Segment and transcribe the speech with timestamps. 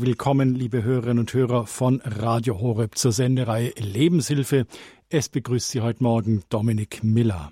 [0.00, 4.66] willkommen, liebe Hörerinnen und Hörer von Radio Horeb zur Sendereihe Lebenshilfe.
[5.08, 7.50] Es begrüßt Sie heute Morgen Dominik Miller.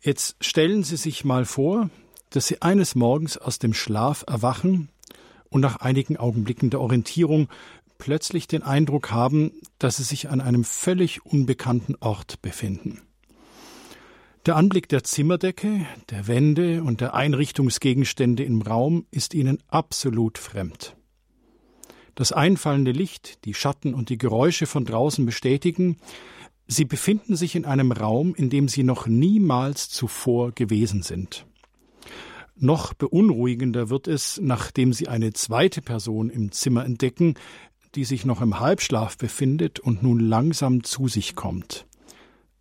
[0.00, 1.90] Jetzt stellen Sie sich mal vor,
[2.30, 4.88] dass Sie eines Morgens aus dem Schlaf erwachen
[5.50, 7.48] und nach einigen Augenblicken der Orientierung
[7.98, 13.02] plötzlich den Eindruck haben, dass Sie sich an einem völlig unbekannten Ort befinden.
[14.46, 20.96] Der Anblick der Zimmerdecke, der Wände und der Einrichtungsgegenstände im Raum ist Ihnen absolut fremd.
[22.14, 25.96] Das einfallende Licht, die Schatten und die Geräusche von draußen bestätigen,
[26.68, 31.44] Sie befinden sich in einem Raum, in dem Sie noch niemals zuvor gewesen sind.
[32.56, 37.34] Noch beunruhigender wird es, nachdem Sie eine zweite Person im Zimmer entdecken,
[37.94, 41.86] die sich noch im Halbschlaf befindet und nun langsam zu sich kommt.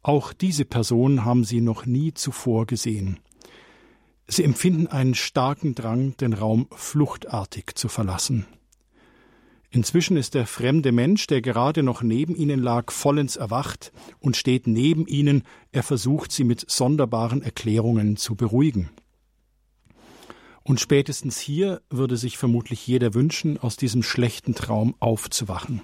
[0.04, 3.20] Auch diese Person haben sie noch nie zuvor gesehen.
[4.28, 8.48] Sie empfinden einen starken Drang, den Raum fluchtartig zu verlassen.
[9.74, 14.68] Inzwischen ist der fremde Mensch, der gerade noch neben ihnen lag, vollends erwacht und steht
[14.68, 18.90] neben ihnen, er versucht sie mit sonderbaren Erklärungen zu beruhigen.
[20.64, 25.82] Und spätestens hier würde sich vermutlich jeder wünschen, aus diesem schlechten Traum aufzuwachen.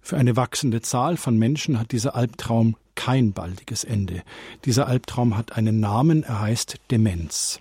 [0.00, 4.22] Für eine wachsende Zahl von Menschen hat dieser Albtraum kein baldiges Ende.
[4.64, 7.60] Dieser Albtraum hat einen Namen, er heißt Demenz.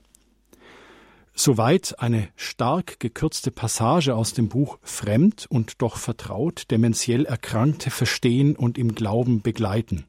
[1.41, 8.57] Soweit eine stark gekürzte Passage aus dem Buch Fremd und doch vertraut, dementiell Erkrankte verstehen
[8.57, 10.03] und im Glauben begleiten.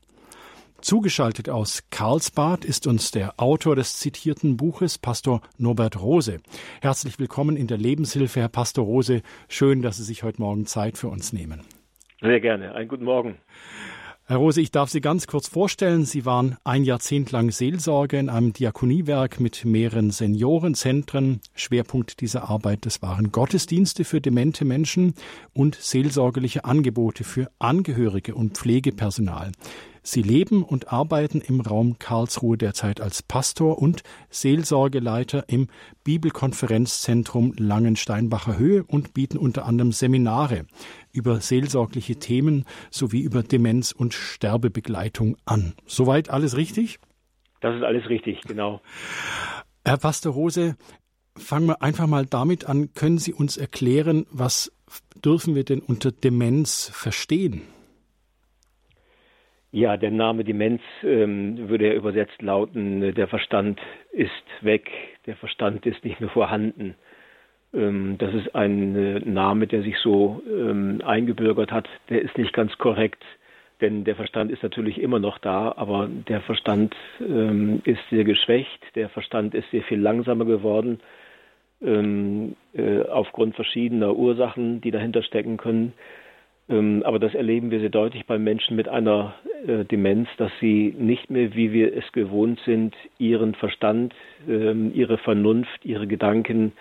[0.80, 6.40] Zugeschaltet aus Karlsbad ist uns der Autor des zitierten Buches, Pastor Norbert Rose.
[6.80, 9.22] Herzlich willkommen in der Lebenshilfe, Herr Pastor Rose.
[9.48, 11.62] Schön, dass Sie sich heute Morgen Zeit für uns nehmen.
[12.20, 12.74] Sehr gerne.
[12.74, 13.38] Einen guten Morgen.
[14.30, 16.04] Herr Rose, ich darf Sie ganz kurz vorstellen.
[16.04, 21.40] Sie waren ein Jahrzehnt lang Seelsorge in einem Diakoniewerk mit mehreren Seniorenzentren.
[21.52, 25.14] Schwerpunkt dieser Arbeit, das waren Gottesdienste für demente Menschen
[25.52, 29.50] und seelsorgerliche Angebote für Angehörige und Pflegepersonal.
[30.02, 35.66] Sie leben und arbeiten im Raum Karlsruhe derzeit als Pastor und Seelsorgeleiter im
[36.04, 40.66] Bibelkonferenzzentrum Langensteinbacher Höhe und bieten unter anderem Seminare
[41.12, 45.74] über seelsorgliche Themen sowie über Demenz- und Sterbebegleitung an.
[45.86, 46.98] Soweit alles richtig?
[47.60, 48.80] Das ist alles richtig, genau.
[49.84, 50.76] Herr Pastor Rose,
[51.36, 52.92] fangen wir einfach mal damit an.
[52.94, 54.72] Können Sie uns erklären, was
[55.24, 57.62] dürfen wir denn unter Demenz verstehen?
[59.72, 64.30] Ja, der Name Demenz ähm, würde ja übersetzt lauten, äh, der Verstand ist
[64.62, 64.90] weg,
[65.26, 66.96] der Verstand ist nicht mehr vorhanden.
[67.72, 71.88] Ähm, das ist ein äh, Name, der sich so ähm, eingebürgert hat.
[72.08, 73.22] Der ist nicht ganz korrekt,
[73.80, 78.80] denn der Verstand ist natürlich immer noch da, aber der Verstand ähm, ist sehr geschwächt,
[78.94, 81.00] der Verstand ist sehr viel langsamer geworden,
[81.82, 85.94] äh, aufgrund verschiedener Ursachen, die dahinter stecken können.
[86.68, 89.34] Aber das erleben wir sehr deutlich bei Menschen mit einer
[89.66, 94.14] äh, Demenz, dass sie nicht mehr, wie wir es gewohnt sind, ihren Verstand,
[94.46, 96.72] ihre Vernunft, ihre Gedanken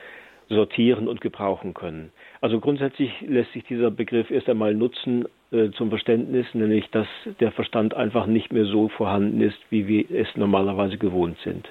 [0.49, 2.11] sortieren und gebrauchen können.
[2.41, 7.07] Also grundsätzlich lässt sich dieser Begriff erst einmal nutzen äh, zum Verständnis, nämlich dass
[7.39, 11.67] der Verstand einfach nicht mehr so vorhanden ist, wie wir es normalerweise gewohnt sind.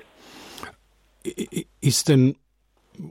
[1.81, 2.37] Ist denn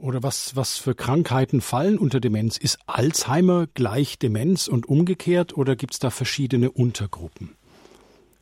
[0.02, 2.58] oder was, was für Krankheiten fallen unter Demenz?
[2.58, 7.54] Ist Alzheimer gleich Demenz und umgekehrt oder gibt es da verschiedene Untergruppen?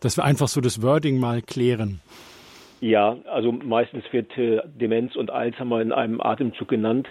[0.01, 2.01] Dass wir einfach so das Wording mal klären.
[2.81, 7.09] Ja, also meistens wird äh, Demenz und Alzheimer in einem Atemzug genannt.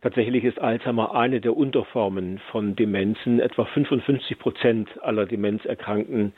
[0.00, 3.40] Tatsächlich ist Alzheimer eine der Unterformen von Demenzen.
[3.40, 6.32] Etwa 55 Prozent aller Demenzerkrankten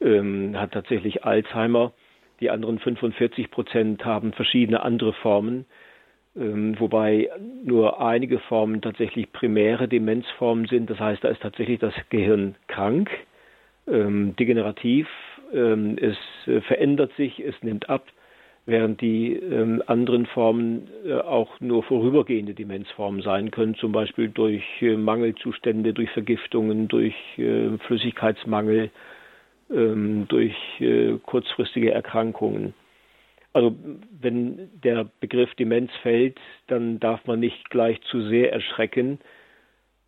[0.00, 1.92] ähm, hat tatsächlich Alzheimer.
[2.40, 5.66] Die anderen 45 Prozent haben verschiedene andere Formen.
[6.34, 7.28] Ähm, wobei
[7.62, 10.88] nur einige Formen tatsächlich primäre Demenzformen sind.
[10.88, 13.10] Das heißt, da ist tatsächlich das Gehirn krank,
[13.86, 15.06] ähm, degenerativ,
[15.52, 16.16] ähm, es
[16.46, 18.06] äh, verändert sich, es nimmt ab,
[18.64, 24.64] während die ähm, anderen Formen äh, auch nur vorübergehende Demenzformen sein können, zum Beispiel durch
[24.80, 28.90] äh, Mangelzustände, durch Vergiftungen, durch äh, Flüssigkeitsmangel,
[29.70, 32.74] ähm, durch äh, kurzfristige Erkrankungen.
[33.52, 33.74] Also
[34.20, 36.38] wenn der Begriff Demenz fällt,
[36.68, 39.18] dann darf man nicht gleich zu sehr erschrecken,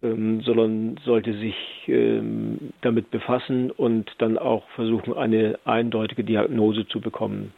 [0.03, 1.57] ähm, sondern sollte sich
[1.89, 7.53] ähm, damit befassen und dann auch versuchen, eine eindeutige Diagnose zu bekommen.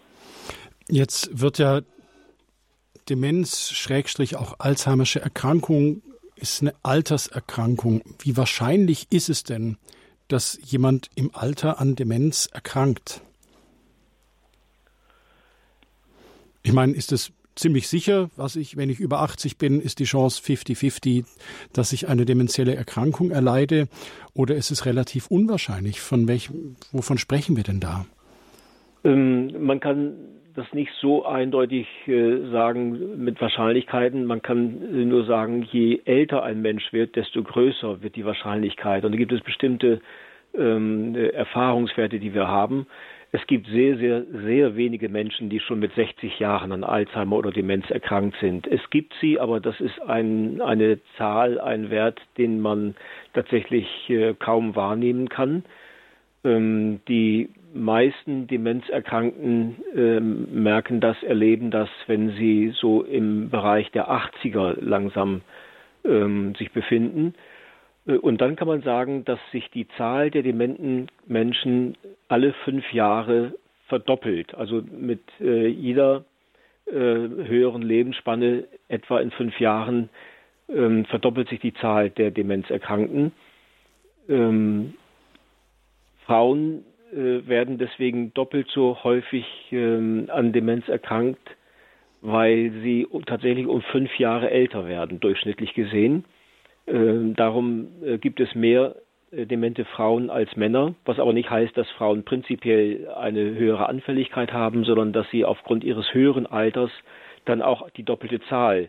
[0.88, 1.82] Jetzt wird ja
[3.08, 6.02] Demenz, Schrägstrich auch Alzheimersche Erkrankung,
[6.36, 8.02] ist eine Alterserkrankung.
[8.20, 9.78] Wie wahrscheinlich ist es denn,
[10.28, 13.22] dass jemand im Alter an Demenz erkrankt?
[16.62, 20.04] Ich meine, ist es ziemlich sicher, was ich, wenn ich über 80 bin, ist die
[20.04, 21.24] Chance 50-50,
[21.72, 23.88] dass ich eine dementielle Erkrankung erleide?
[24.34, 26.00] Oder ist es relativ unwahrscheinlich?
[26.00, 28.04] Von welchem, wovon sprechen wir denn da?
[29.04, 30.16] Ähm, man kann
[30.56, 34.24] das nicht so eindeutig äh, sagen mit Wahrscheinlichkeiten.
[34.24, 39.04] Man kann äh, nur sagen, je älter ein Mensch wird, desto größer wird die Wahrscheinlichkeit.
[39.04, 40.00] Und da gibt es bestimmte
[40.54, 42.86] ähm, Erfahrungswerte, die wir haben.
[43.32, 47.50] Es gibt sehr, sehr, sehr wenige Menschen, die schon mit 60 Jahren an Alzheimer oder
[47.50, 48.66] Demenz erkrankt sind.
[48.66, 52.94] Es gibt sie, aber das ist ein, eine Zahl, ein Wert, den man
[53.34, 55.64] tatsächlich äh, kaum wahrnehmen kann.
[56.44, 64.10] Ähm, die meisten Demenzerkrankten äh, merken das, erleben das, wenn sie so im Bereich der
[64.10, 65.42] 80er langsam
[66.04, 67.34] ähm, sich befinden.
[68.06, 71.96] Äh, und dann kann man sagen, dass sich die Zahl der dementen Menschen
[72.28, 73.54] alle fünf Jahre
[73.88, 74.54] verdoppelt.
[74.54, 76.24] Also mit äh, jeder
[76.86, 80.08] äh, höheren Lebensspanne, etwa in fünf Jahren,
[80.68, 83.32] ähm, verdoppelt sich die Zahl der Demenzerkrankten.
[84.28, 84.94] Ähm,
[86.24, 91.56] Frauen werden deswegen doppelt so häufig ähm, an Demenz erkrankt,
[92.20, 96.24] weil sie tatsächlich um fünf Jahre älter werden, durchschnittlich gesehen.
[96.86, 98.96] Ähm, darum äh, gibt es mehr
[99.30, 104.52] äh, demente Frauen als Männer, was aber nicht heißt, dass Frauen prinzipiell eine höhere Anfälligkeit
[104.52, 106.90] haben, sondern dass sie aufgrund ihres höheren Alters
[107.44, 108.88] dann auch die doppelte Zahl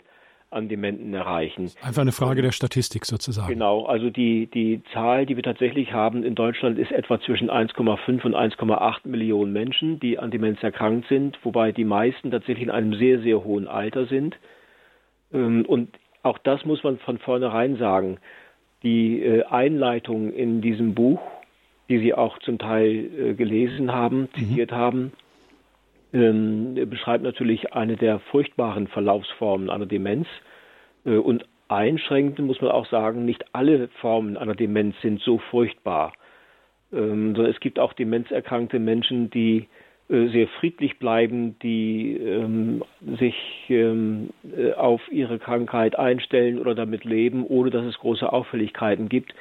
[0.49, 1.71] an Dementen erreichen.
[1.81, 3.49] Einfach eine Frage der Statistik sozusagen.
[3.49, 8.23] Genau, also die, die Zahl, die wir tatsächlich haben in Deutschland, ist etwa zwischen 1,5
[8.23, 12.93] und 1,8 Millionen Menschen, die an Demenz erkrankt sind, wobei die meisten tatsächlich in einem
[12.93, 14.37] sehr, sehr hohen Alter sind.
[15.33, 15.89] Ähm, und
[16.23, 18.17] auch das muss man von vornherein sagen.
[18.83, 21.19] Die äh, Einleitung in diesem Buch,
[21.89, 24.75] die Sie auch zum Teil äh, gelesen haben, zitiert mhm.
[24.75, 25.11] haben,
[26.13, 30.27] ähm, beschreibt natürlich eine der furchtbaren Verlaufsformen einer Demenz.
[31.05, 36.13] Äh, und einschränkend muss man auch sagen, nicht alle Formen einer Demenz sind so furchtbar,
[36.93, 39.67] ähm, sondern es gibt auch demenzerkrankte Menschen, die
[40.09, 42.83] äh, sehr friedlich bleiben, die ähm,
[43.19, 43.35] sich
[43.67, 49.33] ähm, äh, auf ihre Krankheit einstellen oder damit leben, ohne dass es große Auffälligkeiten gibt.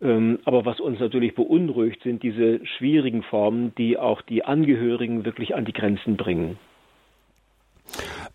[0.00, 5.54] Ähm, aber was uns natürlich beunruhigt, sind diese schwierigen Formen, die auch die Angehörigen wirklich
[5.54, 6.56] an die Grenzen bringen.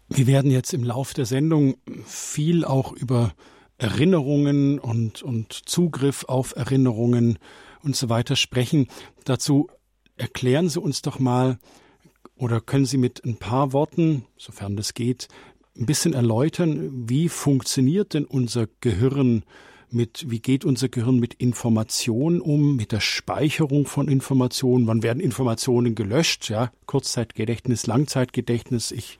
[0.10, 1.75] Wir werden jetzt im Lauf der Sendung
[2.06, 3.33] viel auch über
[3.77, 7.39] Erinnerungen und, und Zugriff auf Erinnerungen
[7.83, 8.88] und so weiter sprechen.
[9.25, 9.68] Dazu
[10.18, 11.57] erklären Sie uns doch mal
[12.36, 15.27] oder können Sie mit ein paar Worten, sofern das geht,
[15.77, 19.44] ein bisschen erläutern, wie funktioniert denn unser Gehirn
[19.94, 25.19] mit, wie geht unser Gehirn mit Informationen um, mit der Speicherung von Informationen, wann werden
[25.19, 29.19] Informationen gelöscht, ja, Kurzzeitgedächtnis, Langzeitgedächtnis, ich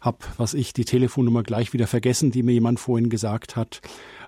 [0.00, 3.80] habe, was ich, die Telefonnummer gleich wieder vergessen, die mir jemand vorhin gesagt hat,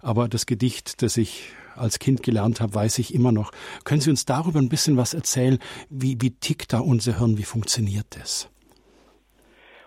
[0.03, 3.51] aber das Gedicht, das ich als Kind gelernt habe, weiß ich immer noch.
[3.85, 5.59] Können Sie uns darüber ein bisschen was erzählen?
[5.91, 7.37] Wie, wie tickt da unser Hirn?
[7.39, 8.49] Wie funktioniert das?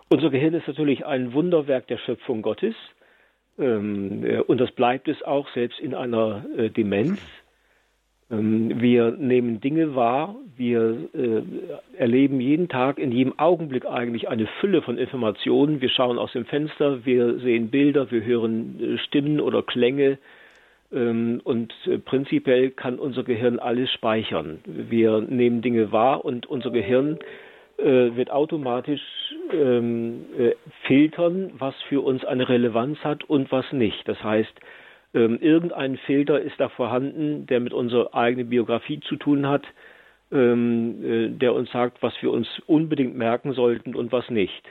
[0.10, 2.75] Unser Gehirn ist natürlich ein Wunderwerk der Schöpfung Gottes.
[3.59, 7.19] Ähm, äh, und das bleibt es auch selbst in einer äh, Demenz.
[8.30, 11.42] Ähm, wir nehmen Dinge wahr, wir äh,
[11.98, 15.81] erleben jeden Tag, in jedem Augenblick eigentlich eine Fülle von Informationen.
[15.81, 20.18] Wir schauen aus dem Fenster, wir sehen Bilder, wir hören Stimmen oder Klänge.
[20.92, 21.74] Ähm, und
[22.06, 24.59] prinzipiell kann unser Gehirn alles speichern.
[24.66, 27.46] Wir nehmen Dinge wahr und unser Gehirn äh,
[27.78, 29.02] wird automatisch
[29.54, 30.52] ähm, äh,
[30.88, 34.07] filtern, was für uns eine Relevanz hat und was nicht.
[34.07, 34.54] Das heißt,
[35.14, 39.64] ähm, irgendein Filter ist da vorhanden, der mit unserer eigenen Biografie zu tun hat,
[40.31, 44.64] ähm, äh, der uns sagt, was wir uns unbedingt merken sollten und was nicht.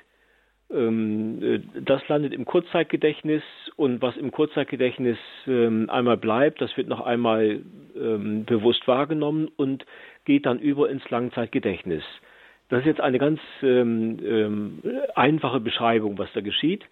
[0.71, 3.43] Ähm, äh, das landet im Kurzzeitgedächtnis
[3.77, 7.61] und was im Kurzzeitgedächtnis ähm, einmal bleibt, das wird noch einmal
[7.97, 9.87] ähm, bewusst wahrgenommen und
[10.25, 12.03] geht dann über ins Langzeitgedächtnis.
[12.69, 14.83] Das ist jetzt eine ganz ähm, ähm,
[15.15, 16.85] einfache Beschreibung, was da geschieht.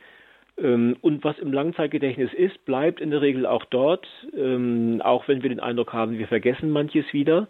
[0.57, 5.43] Ähm, und was im Langzeitgedächtnis ist, bleibt in der Regel auch dort, ähm, auch wenn
[5.43, 7.49] wir den Eindruck haben, wir vergessen manches wieder.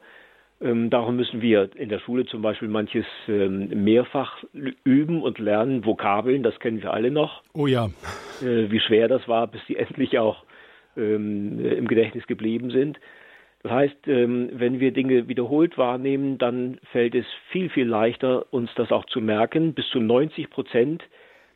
[0.60, 4.42] Ähm, darum müssen wir in der Schule zum Beispiel manches ähm, mehrfach
[4.84, 5.84] üben und lernen.
[5.84, 7.42] Vokabeln, das kennen wir alle noch.
[7.52, 7.90] Oh ja.
[8.40, 10.44] Äh, wie schwer das war, bis die endlich auch
[10.96, 13.00] im Gedächtnis geblieben sind.
[13.64, 18.70] Das heißt, ähm, wenn wir Dinge wiederholt wahrnehmen, dann fällt es viel, viel leichter, uns
[18.76, 19.72] das auch zu merken.
[19.72, 21.02] Bis zu 90 Prozent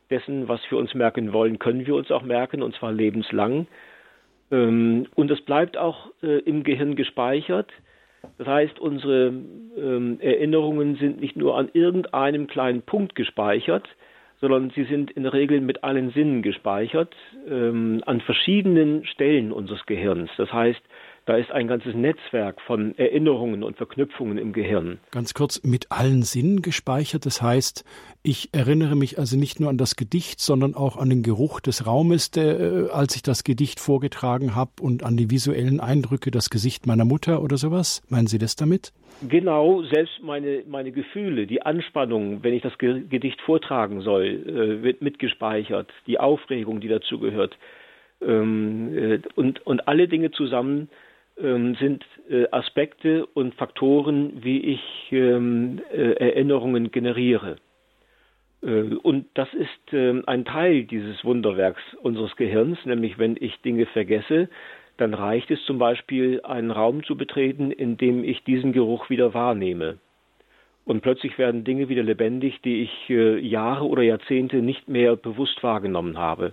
[0.09, 3.67] dessen, was wir uns merken wollen, können wir uns auch merken, und zwar lebenslang.
[4.51, 7.71] Ähm, und es bleibt auch äh, im Gehirn gespeichert.
[8.39, 13.87] Das heißt, unsere ähm, Erinnerungen sind nicht nur an irgendeinem kleinen Punkt gespeichert,
[14.41, 17.13] sondern sie sind in der Regel mit allen Sinnen gespeichert
[17.45, 20.29] an verschiedenen Stellen unseres Gehirns.
[20.37, 20.79] Das heißt,
[21.29, 24.97] da ist ein ganzes Netzwerk von Erinnerungen und Verknüpfungen im Gehirn.
[25.11, 27.27] Ganz kurz, mit allen Sinnen gespeichert.
[27.27, 27.85] Das heißt,
[28.23, 31.85] ich erinnere mich also nicht nur an das Gedicht, sondern auch an den Geruch des
[31.85, 36.49] Raumes, der, äh, als ich das Gedicht vorgetragen habe und an die visuellen Eindrücke, das
[36.49, 38.01] Gesicht meiner Mutter oder sowas.
[38.09, 38.91] Meinen Sie das damit?
[39.21, 45.03] Genau, selbst meine, meine Gefühle, die Anspannung, wenn ich das Gedicht vortragen soll, äh, wird
[45.03, 47.55] mitgespeichert, die Aufregung, die dazugehört.
[48.19, 50.89] Ähm, äh, und, und alle Dinge zusammen
[51.41, 54.81] sind äh, Aspekte und Faktoren, wie ich
[55.11, 57.55] ähm, äh, Erinnerungen generiere.
[58.61, 63.85] Äh, und das ist ähm, ein Teil dieses Wunderwerks unseres Gehirns, nämlich wenn ich Dinge
[63.85, 64.49] vergesse,
[64.97, 69.33] dann reicht es zum Beispiel, einen Raum zu betreten, in dem ich diesen Geruch wieder
[69.33, 69.97] wahrnehme.
[70.83, 76.17] Und plötzlich werden Dinge wieder lebendig, die ich Jahre oder Jahrzehnte nicht mehr bewusst wahrgenommen
[76.17, 76.51] habe.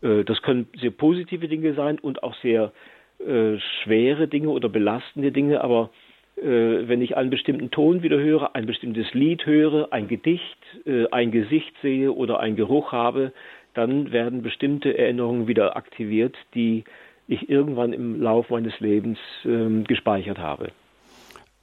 [0.00, 5.62] Das können sehr positive Dinge sein und auch sehr äh, schwere Dinge oder belastende Dinge,
[5.62, 5.90] aber
[6.36, 11.06] äh, wenn ich einen bestimmten Ton wieder höre, ein bestimmtes Lied höre, ein Gedicht, äh,
[11.10, 13.32] ein Gesicht sehe oder einen Geruch habe,
[13.74, 16.84] dann werden bestimmte Erinnerungen wieder aktiviert, die
[17.26, 20.68] ich irgendwann im Laufe meines Lebens ähm, gespeichert habe.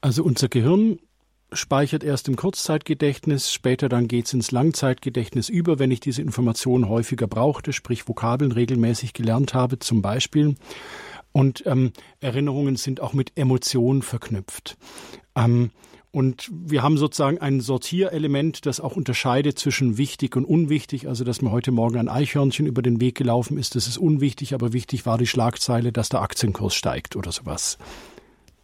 [0.02, 1.00] Also unser Gehirn
[1.54, 6.90] speichert erst im Kurzzeitgedächtnis, später dann geht es ins Langzeitgedächtnis über, wenn ich diese Informationen
[6.90, 10.56] häufiger brauchte, sprich Vokabeln regelmäßig gelernt habe zum Beispiel.
[11.34, 14.78] Und ähm, Erinnerungen sind auch mit Emotionen verknüpft.
[15.36, 15.72] Ähm,
[16.12, 21.08] und wir haben sozusagen ein Sortierelement, das auch unterscheidet zwischen wichtig und unwichtig.
[21.08, 24.54] Also, dass mir heute Morgen ein Eichhörnchen über den Weg gelaufen ist, das ist unwichtig,
[24.54, 27.80] aber wichtig war die Schlagzeile, dass der Aktienkurs steigt oder sowas.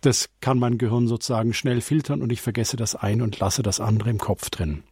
[0.01, 3.79] Das kann mein Gehirn sozusagen schnell filtern und ich vergesse das eine und lasse das
[3.79, 4.83] andere im Kopf drin.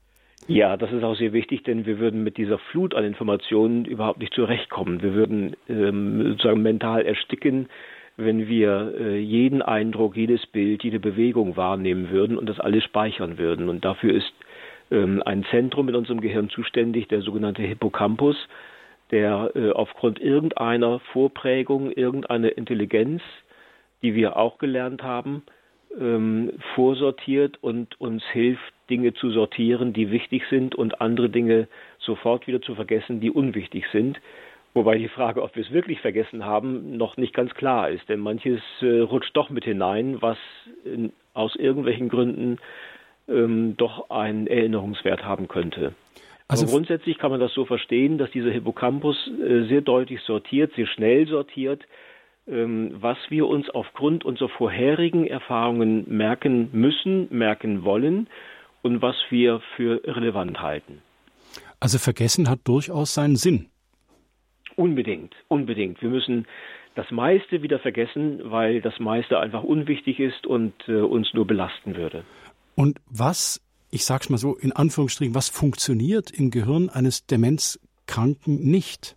[0.48, 4.20] Ja, das ist auch sehr wichtig, denn wir würden mit dieser Flut an Informationen überhaupt
[4.20, 5.02] nicht zurechtkommen.
[5.02, 7.68] Wir würden ähm, sozusagen mental ersticken,
[8.16, 13.38] wenn wir äh, jeden Eindruck, jedes Bild, jede Bewegung wahrnehmen würden und das alles speichern
[13.38, 13.68] würden.
[13.68, 14.32] Und dafür ist
[14.90, 18.38] ähm, ein Zentrum in unserem Gehirn zuständig, der sogenannte Hippocampus,
[19.12, 23.22] der äh, aufgrund irgendeiner Vorprägung, irgendeiner Intelligenz,
[24.02, 25.44] die wir auch gelernt haben,
[26.00, 31.68] ähm, vorsortiert und uns hilft, Dinge zu sortieren, die wichtig sind und andere Dinge
[32.00, 34.20] sofort wieder zu vergessen, die unwichtig sind.
[34.74, 38.08] Wobei die Frage, ob wir es wirklich vergessen haben, noch nicht ganz klar ist.
[38.10, 40.38] Denn manches äh, rutscht doch mit hinein, was
[40.86, 42.60] in, aus irgendwelchen Gründen
[43.28, 45.94] ähm, doch einen Erinnerungswert haben könnte.
[46.48, 50.74] Also Aber grundsätzlich kann man das so verstehen, dass dieser Hippocampus äh, sehr deutlich sortiert,
[50.76, 51.84] sehr schnell sortiert,
[52.48, 58.28] was wir uns aufgrund unserer vorherigen Erfahrungen merken müssen, merken wollen
[58.82, 61.02] und was wir für relevant halten.
[61.80, 63.68] Also Vergessen hat durchaus seinen Sinn.
[64.76, 66.02] Unbedingt, unbedingt.
[66.02, 66.46] Wir müssen
[66.96, 71.96] das meiste wieder vergessen, weil das meiste einfach unwichtig ist und äh, uns nur belasten
[71.96, 72.24] würde.
[72.76, 73.62] Und was,
[73.92, 79.16] ich sag's mal so in Anführungsstrichen, was funktioniert im Gehirn eines Demenzkranken nicht?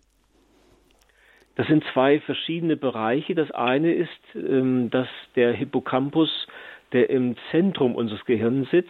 [1.61, 3.35] Das sind zwei verschiedene Bereiche.
[3.35, 6.47] Das eine ist, ähm, dass der Hippocampus,
[6.91, 8.89] der im Zentrum unseres Gehirns sitzt,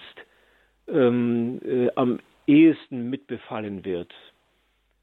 [0.88, 4.14] ähm, äh, am ehesten mitbefallen wird.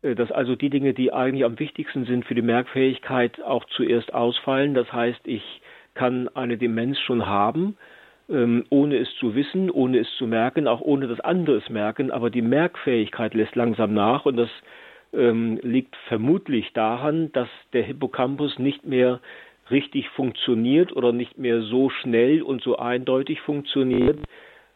[0.00, 4.14] Äh, dass also die Dinge, die eigentlich am wichtigsten sind für die Merkfähigkeit, auch zuerst
[4.14, 4.72] ausfallen.
[4.72, 5.60] Das heißt, ich
[5.92, 7.76] kann eine Demenz schon haben,
[8.30, 12.12] ähm, ohne es zu wissen, ohne es zu merken, auch ohne dass andere es merken,
[12.12, 14.48] aber die Merkfähigkeit lässt langsam nach und das
[15.12, 19.20] ähm, liegt vermutlich daran, dass der Hippocampus nicht mehr
[19.70, 24.18] richtig funktioniert oder nicht mehr so schnell und so eindeutig funktioniert,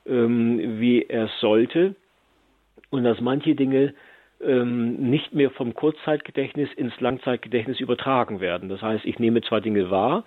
[0.07, 1.95] ähm, wie er sollte
[2.91, 3.95] und dass manche Dinge
[4.43, 8.69] ähm, nicht mehr vom Kurzzeitgedächtnis ins Langzeitgedächtnis übertragen werden.
[8.69, 10.25] Das heißt, ich nehme zwar Dinge wahr,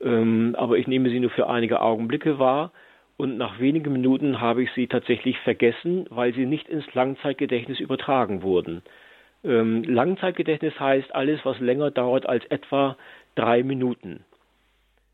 [0.00, 2.72] ähm, aber ich nehme sie nur für einige Augenblicke wahr
[3.16, 8.42] und nach wenigen Minuten habe ich sie tatsächlich vergessen, weil sie nicht ins Langzeitgedächtnis übertragen
[8.42, 8.82] wurden.
[9.46, 12.96] Ähm, Langzeitgedächtnis heißt alles, was länger dauert als etwa
[13.36, 14.24] drei Minuten.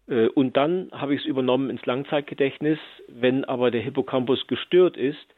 [0.09, 2.79] Äh, und dann habe ich es übernommen ins Langzeitgedächtnis.
[3.09, 5.35] Wenn aber der Hippocampus gestört ist,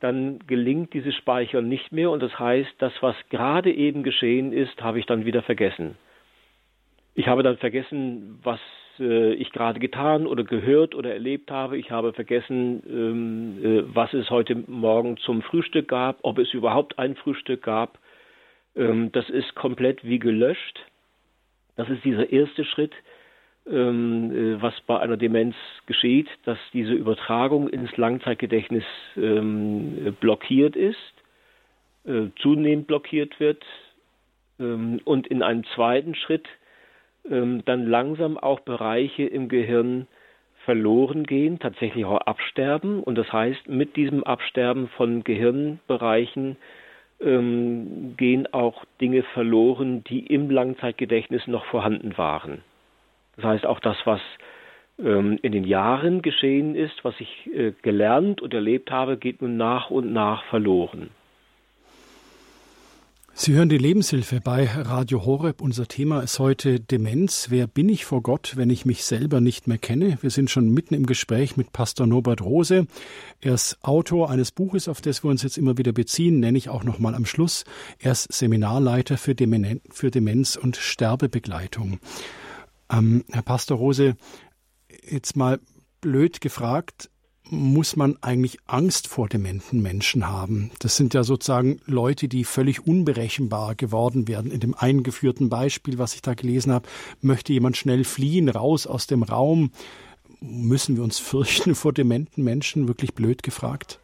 [0.00, 4.80] dann gelingt dieses Speichern nicht mehr und das heißt, das, was gerade eben geschehen ist,
[4.80, 5.96] habe ich dann wieder vergessen.
[7.14, 8.60] Ich habe dann vergessen, was
[9.00, 11.76] äh, ich gerade getan oder gehört oder erlebt habe.
[11.76, 16.98] Ich habe vergessen, ähm, äh, was es heute Morgen zum Frühstück gab, ob es überhaupt
[16.98, 17.98] ein Frühstück gab.
[18.78, 20.78] Ähm, das ist komplett wie gelöscht.
[21.76, 22.92] Das ist dieser erste Schritt.
[23.70, 25.54] Ähm, äh, was bei einer Demenz
[25.84, 28.84] geschieht, dass diese Übertragung ins Langzeitgedächtnis
[29.16, 30.96] ähm, blockiert ist.
[32.08, 33.62] äh, zunehmend blockiert wird
[34.58, 36.46] ähm, und in einem zweiten Schritt
[37.30, 40.06] ähm, dann langsam auch Bereiche im Gehirn
[40.64, 43.02] verloren gehen, tatsächlich auch absterben.
[43.02, 46.56] Und das heißt, mit diesem Absterben von Gehirnbereichen
[47.20, 52.62] ähm, gehen auch Dinge verloren, die im Langzeitgedächtnis noch vorhanden waren.
[53.36, 54.20] Das heißt, auch das, was
[54.98, 59.56] ähm, in den Jahren geschehen ist, was ich äh, gelernt und erlebt habe, geht nun
[59.56, 61.10] nach und nach verloren.
[63.40, 65.60] Sie hören die Lebenshilfe bei Radio Horeb.
[65.60, 67.46] Unser Thema ist heute Demenz.
[67.50, 70.18] Wer bin ich vor Gott, wenn ich mich selber nicht mehr kenne?
[70.20, 72.88] Wir sind schon mitten im Gespräch mit Pastor Norbert Rose.
[73.40, 76.68] Er ist Autor eines Buches, auf das wir uns jetzt immer wieder beziehen, nenne ich
[76.68, 77.64] auch noch mal am Schluss.
[78.00, 82.00] Er ist Seminarleiter für, Demen für Demenz und Sterbebegleitung.
[82.90, 84.16] Ähm, Herr Pastor Rose,
[85.08, 85.60] jetzt mal
[86.00, 87.08] blöd gefragt,
[87.50, 90.70] muss man eigentlich Angst vor dementen Menschen haben?
[90.80, 94.50] Das sind ja sozusagen Leute, die völlig unberechenbar geworden werden.
[94.50, 96.88] In dem eingeführten Beispiel, was ich da gelesen habe,
[97.20, 99.70] möchte jemand schnell fliehen, raus aus dem Raum.
[100.40, 102.88] Müssen wir uns fürchten vor dementen Menschen?
[102.88, 104.00] Wirklich blöd gefragt.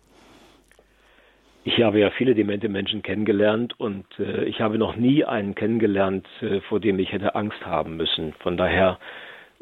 [1.67, 6.27] Ich habe ja viele demente Menschen kennengelernt und äh, ich habe noch nie einen kennengelernt,
[6.43, 8.35] äh, vor dem ich hätte Angst haben müssen.
[8.41, 8.99] Von daher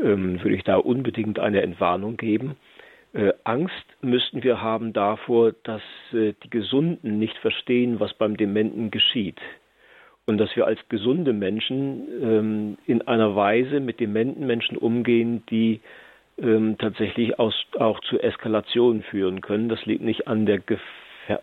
[0.00, 2.56] ähm, würde ich da unbedingt eine Entwarnung geben.
[3.14, 8.90] Äh, Angst müssten wir haben davor, dass äh, die Gesunden nicht verstehen, was beim Dementen
[8.90, 9.40] geschieht.
[10.24, 15.80] Und dass wir als gesunde Menschen ähm, in einer Weise mit dementen Menschen umgehen, die
[16.38, 19.68] ähm, tatsächlich aus, auch zu Eskalationen führen können.
[19.68, 20.62] Das liegt nicht an der,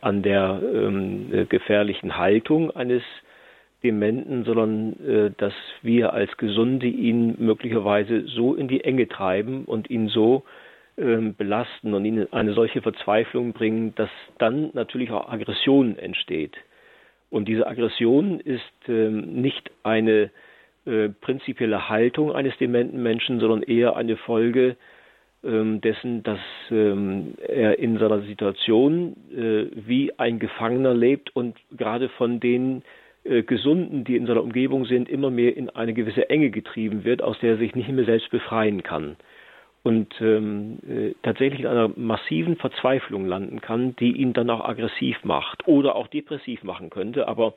[0.01, 3.03] an der ähm, äh, gefährlichen Haltung eines
[3.83, 9.89] Dementen, sondern äh, dass wir als Gesunde ihn möglicherweise so in die Enge treiben und
[9.89, 10.51] ihn so ähm,
[10.99, 16.57] belasten und ihn in eine solche Verzweiflung bringen, dass dann natürlich auch Aggression entsteht.
[17.29, 20.31] Und diese Aggression ist ähm, nicht eine
[20.85, 24.75] äh, prinzipielle Haltung eines dementen Menschen, sondern eher eine Folge
[25.43, 26.39] ähm, dessen, dass
[26.71, 32.81] ähm, er in seiner Situation äh, wie ein Gefangener lebt und gerade von den
[33.23, 37.21] äh, Gesunden, die in seiner Umgebung sind, immer mehr in eine gewisse Enge getrieben wird,
[37.21, 39.15] aus der er sich nicht mehr selbst befreien kann
[39.83, 45.23] und ähm, äh, tatsächlich in einer massiven Verzweiflung landen kann, die ihn dann auch aggressiv
[45.23, 47.27] macht oder auch depressiv machen könnte.
[47.27, 47.53] Aber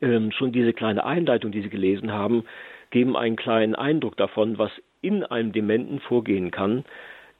[0.00, 2.44] ähm, schon diese kleine Einleitung, die Sie gelesen haben,
[2.90, 6.84] geben einen kleinen Eindruck davon, was in einem Dementen vorgehen kann,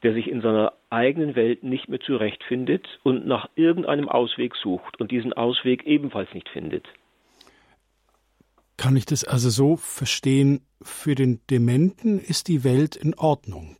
[0.03, 5.11] der sich in seiner eigenen Welt nicht mehr zurechtfindet und nach irgendeinem Ausweg sucht und
[5.11, 6.87] diesen Ausweg ebenfalls nicht findet.
[8.77, 13.77] Kann ich das also so verstehen, für den Dementen ist die Welt in Ordnung.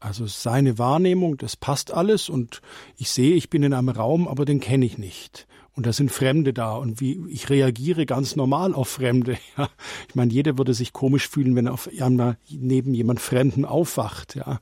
[0.00, 2.62] Also seine Wahrnehmung, das passt alles und
[2.96, 5.46] ich sehe, ich bin in einem Raum, aber den kenne ich nicht.
[5.72, 9.38] Und da sind Fremde da und wie ich reagiere ganz normal auf Fremde.
[9.56, 9.68] Ja,
[10.08, 14.34] ich meine, jeder würde sich komisch fühlen, wenn er auf einmal neben jemand Fremden aufwacht.
[14.34, 14.60] Ja,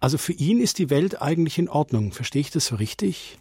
[0.00, 2.12] also für ihn ist die Welt eigentlich in Ordnung.
[2.12, 3.38] Verstehe ich das so richtig?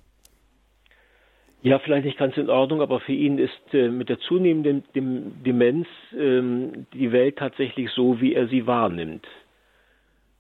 [1.66, 5.44] Ja, vielleicht nicht ganz in Ordnung, aber für ihn ist äh, mit der zunehmenden Dem
[5.44, 9.26] Demenz ähm, die Welt tatsächlich so, wie er sie wahrnimmt.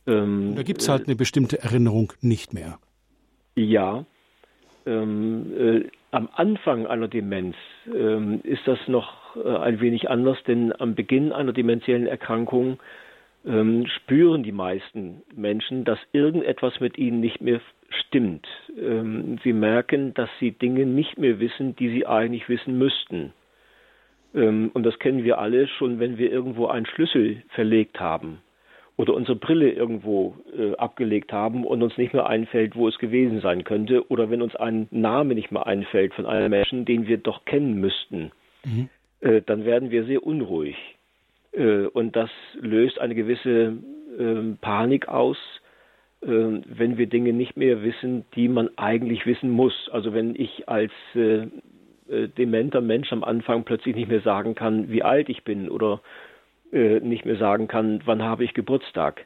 [0.05, 2.77] Ähm, da gibt es halt eine bestimmte Erinnerung nicht mehr.
[3.55, 4.05] Ja.
[4.85, 7.55] Ähm, äh, am Anfang einer Demenz
[7.87, 12.77] ähm, ist das noch äh, ein wenig anders, denn am Beginn einer dementiellen Erkrankung
[13.45, 18.47] ähm, spüren die meisten Menschen, dass irgendetwas mit ihnen nicht mehr stimmt.
[18.77, 23.33] Ähm, sie merken, dass sie Dinge nicht mehr wissen, die sie eigentlich wissen müssten.
[24.33, 28.39] Ähm, und das kennen wir alle schon, wenn wir irgendwo einen Schlüssel verlegt haben
[28.97, 33.41] oder unsere Brille irgendwo äh, abgelegt haben und uns nicht mehr einfällt, wo es gewesen
[33.41, 37.17] sein könnte, oder wenn uns ein Name nicht mehr einfällt von einem Menschen, den wir
[37.17, 38.31] doch kennen müssten,
[38.63, 38.89] mhm.
[39.19, 40.77] äh, dann werden wir sehr unruhig.
[41.55, 43.77] Äh, und das löst eine gewisse
[44.19, 45.37] ähm, Panik aus,
[46.21, 49.89] äh, wenn wir Dinge nicht mehr wissen, die man eigentlich wissen muss.
[49.91, 51.47] Also wenn ich als äh,
[52.09, 56.01] äh, dementer Mensch am Anfang plötzlich nicht mehr sagen kann, wie alt ich bin oder
[56.71, 59.25] nicht mehr sagen kann, wann habe ich Geburtstag.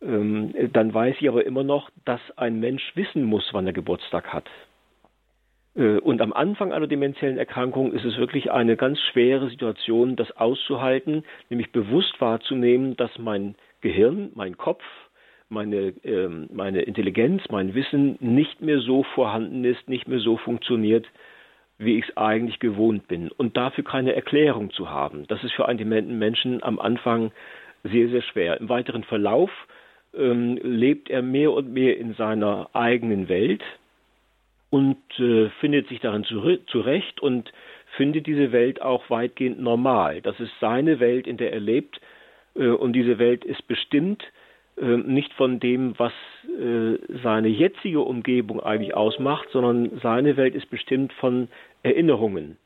[0.00, 4.32] Ähm, dann weiß ich aber immer noch, dass ein Mensch wissen muss, wann er Geburtstag
[4.32, 4.48] hat.
[5.74, 10.30] Äh, und am Anfang einer dementiellen Erkrankung ist es wirklich eine ganz schwere Situation, das
[10.36, 14.82] auszuhalten, nämlich bewusst wahrzunehmen, dass mein Gehirn, mein Kopf,
[15.48, 21.06] meine, ähm, meine Intelligenz, mein Wissen nicht mehr so vorhanden ist, nicht mehr so funktioniert,
[21.78, 23.30] wie ich es eigentlich gewohnt bin.
[23.30, 27.32] Und dafür keine Erklärung zu haben, das ist für einen dementen Menschen am Anfang
[27.84, 28.60] sehr, sehr schwer.
[28.60, 29.50] Im weiteren Verlauf
[30.14, 33.62] ähm, lebt er mehr und mehr in seiner eigenen Welt
[34.72, 37.52] und äh, findet sich darin zurecht und
[37.98, 40.22] findet diese Welt auch weitgehend normal.
[40.22, 42.00] Das ist seine Welt, in der er lebt
[42.54, 44.24] äh, und diese Welt ist bestimmt
[44.80, 46.14] äh, nicht von dem, was
[46.46, 51.48] äh, seine jetzige Umgebung eigentlich ausmacht, sondern seine Welt ist bestimmt von
[51.82, 52.56] Erinnerungen.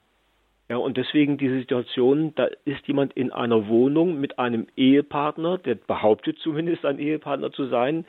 [0.69, 5.75] Ja, und deswegen diese Situation, da ist jemand in einer Wohnung mit einem Ehepartner, der
[5.75, 8.05] behauptet zumindest ein Ehepartner zu sein,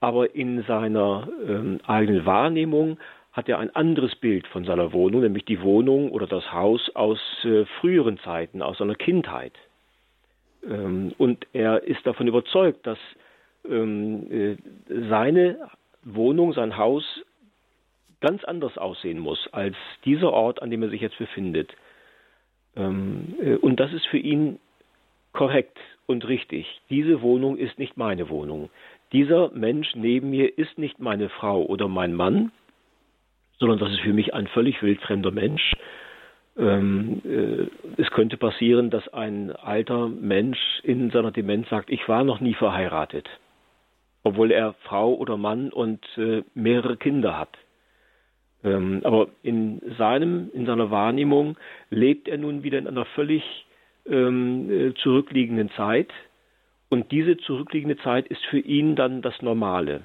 [0.00, 2.98] aber in seiner ähm, eigenen Wahrnehmung
[3.36, 7.20] hat er ein anderes Bild von seiner Wohnung, nämlich die Wohnung oder das Haus aus
[7.44, 9.52] äh, früheren Zeiten, aus seiner Kindheit.
[10.66, 12.98] Ähm, und er ist davon überzeugt, dass
[13.68, 14.56] ähm, äh,
[15.10, 15.68] seine
[16.02, 17.04] Wohnung, sein Haus
[18.22, 21.76] ganz anders aussehen muss als dieser Ort, an dem er sich jetzt befindet.
[22.74, 24.58] Ähm, äh, und das ist für ihn
[25.34, 26.80] korrekt und richtig.
[26.88, 28.70] Diese Wohnung ist nicht meine Wohnung.
[29.12, 32.50] Dieser Mensch neben mir ist nicht meine Frau oder mein Mann,
[33.58, 35.74] sondern das ist für mich ein völlig wildfremder Mensch.
[36.58, 42.24] Ähm, äh, es könnte passieren, dass ein alter Mensch in seiner Demenz sagt, ich war
[42.24, 43.28] noch nie verheiratet,
[44.22, 47.56] obwohl er Frau oder Mann und äh, mehrere Kinder hat.
[48.64, 51.58] Ähm, aber in seinem, in seiner Wahrnehmung
[51.90, 53.42] lebt er nun wieder in einer völlig
[54.06, 56.10] ähm, äh, zurückliegenden Zeit.
[56.88, 60.02] Und diese zurückliegende Zeit ist für ihn dann das Normale.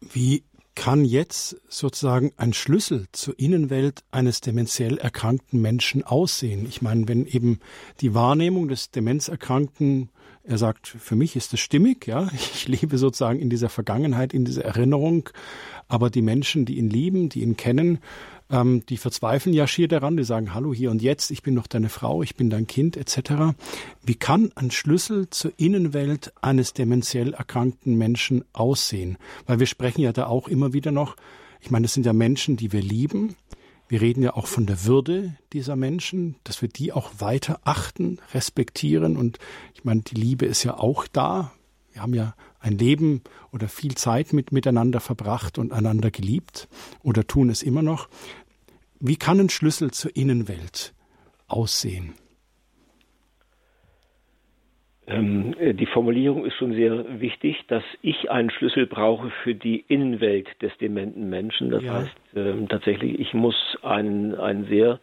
[0.00, 0.42] Wie
[0.78, 6.66] kann jetzt sozusagen ein Schlüssel zur Innenwelt eines dementiell erkrankten Menschen aussehen?
[6.68, 7.58] Ich meine, wenn eben
[8.00, 10.08] die Wahrnehmung des Demenzerkrankten,
[10.44, 14.44] er sagt, für mich ist es stimmig, ja, ich lebe sozusagen in dieser Vergangenheit, in
[14.44, 15.30] dieser Erinnerung,
[15.88, 17.98] aber die Menschen, die ihn lieben, die ihn kennen,
[18.50, 21.66] ähm, die verzweifeln ja schier daran, die sagen, hallo hier und jetzt, ich bin noch
[21.66, 23.56] deine Frau, ich bin dein Kind etc.
[24.04, 29.18] Wie kann ein Schlüssel zur Innenwelt eines dementiell erkrankten Menschen aussehen?
[29.46, 31.16] Weil wir sprechen ja da auch immer wieder noch,
[31.60, 33.34] ich meine, das sind ja Menschen, die wir lieben.
[33.88, 38.18] Wir reden ja auch von der Würde dieser Menschen, dass wir die auch weiter achten,
[38.34, 39.16] respektieren.
[39.16, 39.38] Und
[39.74, 41.52] ich meine, die Liebe ist ja auch da.
[41.92, 43.22] Wir haben ja ein Leben
[43.52, 46.68] oder viel Zeit mit miteinander verbracht und einander geliebt
[47.02, 48.08] oder tun es immer noch.
[49.00, 50.94] Wie kann ein Schlüssel zur Innenwelt
[51.46, 52.14] aussehen?
[55.08, 59.84] Ähm, äh, die Formulierung ist schon sehr wichtig, dass ich einen Schlüssel brauche für die
[59.88, 61.70] Innenwelt des dementen Menschen.
[61.70, 61.94] Das ja.
[61.94, 65.00] heißt ähm, tatsächlich, ich muss einen, einen sehr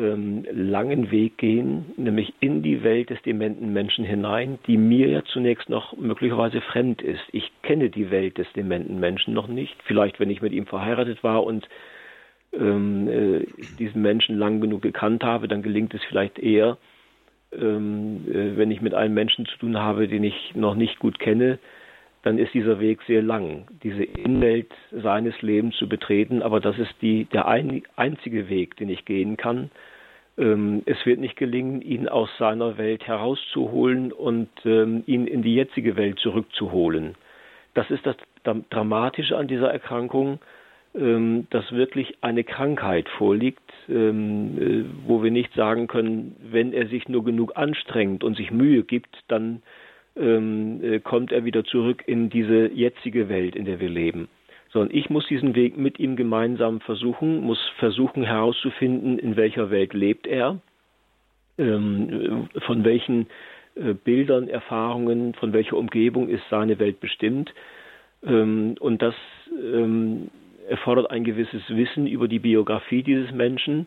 [0.00, 5.22] ähm, langen Weg gehen, nämlich in die Welt des dementen Menschen hinein, die mir ja
[5.24, 7.22] zunächst noch möglicherweise fremd ist.
[7.32, 9.76] Ich kenne die Welt des dementen Menschen noch nicht.
[9.84, 11.68] Vielleicht, wenn ich mit ihm verheiratet war und
[12.52, 13.46] ähm, äh,
[13.78, 16.78] diesen Menschen lang genug gekannt habe, dann gelingt es vielleicht eher,
[17.52, 21.18] ähm, äh, wenn ich mit einem Menschen zu tun habe, den ich noch nicht gut
[21.18, 21.58] kenne,
[22.22, 26.42] dann ist dieser Weg sehr lang, diese Innenwelt seines Lebens zu betreten.
[26.42, 29.70] Aber das ist die, der ein, einzige Weg, den ich gehen kann.
[30.40, 35.54] Ähm, es wird nicht gelingen, ihn aus seiner Welt herauszuholen und ähm, ihn in die
[35.54, 37.14] jetzige Welt zurückzuholen.
[37.74, 38.16] Das ist das
[38.70, 40.40] Dramatische an dieser Erkrankung,
[40.94, 43.92] ähm, dass wirklich eine Krankheit vorliegt, äh,
[45.06, 49.14] wo wir nicht sagen können, wenn er sich nur genug anstrengt und sich Mühe gibt,
[49.28, 49.62] dann
[50.16, 54.28] äh, kommt er wieder zurück in diese jetzige Welt, in der wir leben.
[54.72, 59.94] Sondern ich muss diesen Weg mit ihm gemeinsam versuchen, muss versuchen herauszufinden, in welcher Welt
[59.94, 60.58] lebt er,
[61.58, 63.26] ähm, von welchen
[63.74, 67.52] äh, Bildern, Erfahrungen, von welcher Umgebung ist seine Welt bestimmt.
[68.24, 69.14] Ähm, und das
[69.50, 70.30] ähm,
[70.68, 73.86] erfordert ein gewisses Wissen über die Biografie dieses Menschen.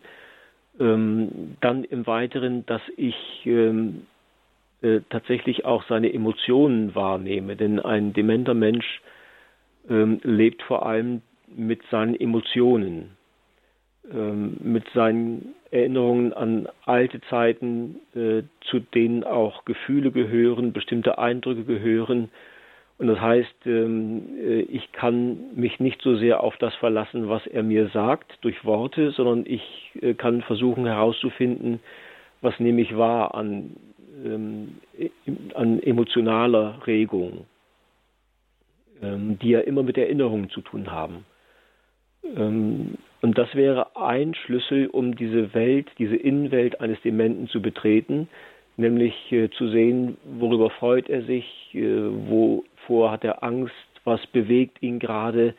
[0.76, 3.46] Dann im Weiteren, dass ich
[4.84, 7.56] äh, tatsächlich auch seine Emotionen wahrnehme.
[7.56, 9.00] Denn ein dementer Mensch
[9.88, 11.22] ähm, lebt vor allem
[11.54, 13.10] mit seinen Emotionen,
[14.12, 21.64] ähm, mit seinen Erinnerungen an alte Zeiten, äh, zu denen auch Gefühle gehören, bestimmte Eindrücke
[21.64, 22.30] gehören.
[22.98, 27.46] Und das heißt, ähm, äh, ich kann mich nicht so sehr auf das verlassen, was
[27.46, 31.80] er mir sagt durch Worte, sondern ich äh, kann versuchen herauszufinden,
[32.40, 33.76] was nehme ich wahr an
[34.24, 34.76] ähm,
[35.54, 37.46] an emotionaler Regung,
[39.02, 41.24] die ja immer mit Erinnerungen zu tun haben.
[42.36, 48.28] Ähm, und das wäre ein Schlüssel, um diese Welt, diese Innenwelt eines Dementen zu betreten,
[48.76, 54.82] nämlich äh, zu sehen, worüber freut er sich, äh, wovor hat er Angst, was bewegt
[54.82, 55.54] ihn gerade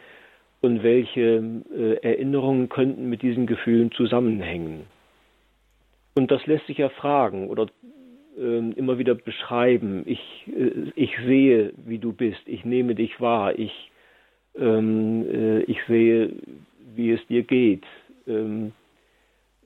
[0.61, 1.43] und welche
[1.75, 4.81] äh, Erinnerungen könnten mit diesen Gefühlen zusammenhängen.
[6.15, 7.84] Und das lässt sich ja fragen oder ähm,
[8.37, 10.03] immer wieder beschreiben.
[10.05, 12.41] Ich, äh, ich sehe, wie du bist.
[12.45, 13.57] Ich nehme dich wahr.
[13.57, 13.91] Ich
[14.57, 16.33] ähm, äh, ich sehe,
[16.95, 17.83] wie es dir geht.
[18.27, 18.71] Ähm,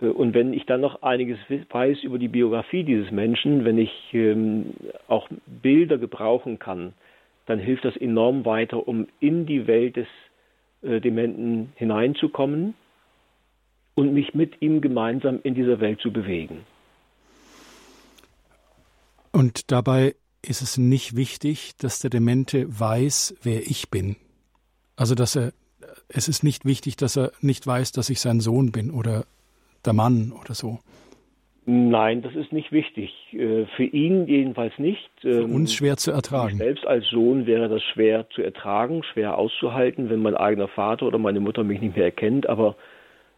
[0.01, 1.37] äh, und wenn ich dann noch einiges
[1.69, 4.73] weiß über die Biografie dieses Menschen, wenn ich ähm,
[5.07, 5.27] auch
[5.61, 6.93] Bilder gebrauchen kann,
[7.45, 10.07] dann hilft das enorm weiter, um in die Welt des
[10.81, 12.73] Dementen hineinzukommen
[13.95, 16.59] und mich mit ihm gemeinsam in dieser Welt zu bewegen.
[19.31, 24.15] Und dabei ist es nicht wichtig, dass der Demente weiß, wer ich bin.
[24.95, 25.53] Also dass er
[26.07, 29.25] es ist nicht wichtig, dass er nicht weiß, dass ich sein Sohn bin oder
[29.85, 30.79] der Mann oder so.
[31.65, 33.11] Nein, das ist nicht wichtig.
[33.31, 35.07] Äh, für ihn jedenfalls nicht.
[35.21, 36.57] Für ähm, uns schwer zu ertragen.
[36.57, 41.19] Selbst als Sohn wäre das schwer zu ertragen, schwer auszuhalten, wenn mein eigener Vater oder
[41.19, 42.49] meine Mutter mich nicht mehr erkennt.
[42.49, 42.75] Aber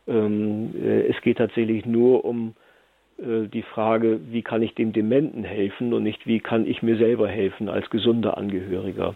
[0.08, 2.56] ähm, äh, es geht tatsächlich nur um
[3.24, 7.28] die Frage, wie kann ich dem Dementen helfen und nicht, wie kann ich mir selber
[7.28, 9.16] helfen als gesunder Angehöriger.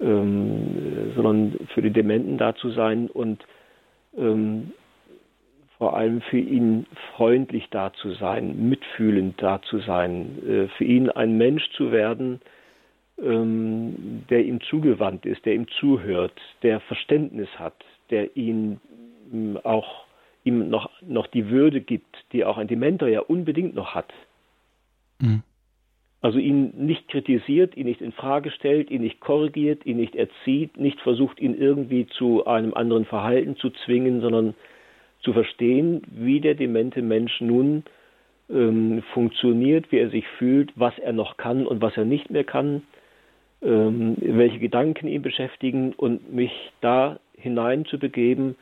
[0.00, 3.44] Ähm, sondern für die Dementen da zu sein und
[4.18, 4.72] ähm,
[5.78, 11.10] vor allem für ihn freundlich da zu sein, mitfühlend da zu sein, äh, für ihn
[11.10, 12.40] ein Mensch zu werden,
[13.22, 18.80] ähm, der ihm zugewandt ist, der ihm zuhört, der Verständnis hat, der ihn
[19.32, 20.03] ähm, auch
[20.44, 24.12] ihm noch, noch die Würde gibt, die auch ein Dementer ja unbedingt noch hat.
[25.18, 25.42] Mhm.
[26.20, 30.78] Also ihn nicht kritisiert, ihn nicht in Frage stellt, ihn nicht korrigiert, ihn nicht erzieht,
[30.78, 34.54] nicht versucht, ihn irgendwie zu einem anderen Verhalten zu zwingen, sondern
[35.20, 37.84] zu verstehen, wie der demente Mensch nun
[38.48, 42.44] ähm, funktioniert, wie er sich fühlt, was er noch kann und was er nicht mehr
[42.44, 42.82] kann,
[43.62, 48.56] ähm, welche Gedanken ihn beschäftigen und mich da hinein zu begeben.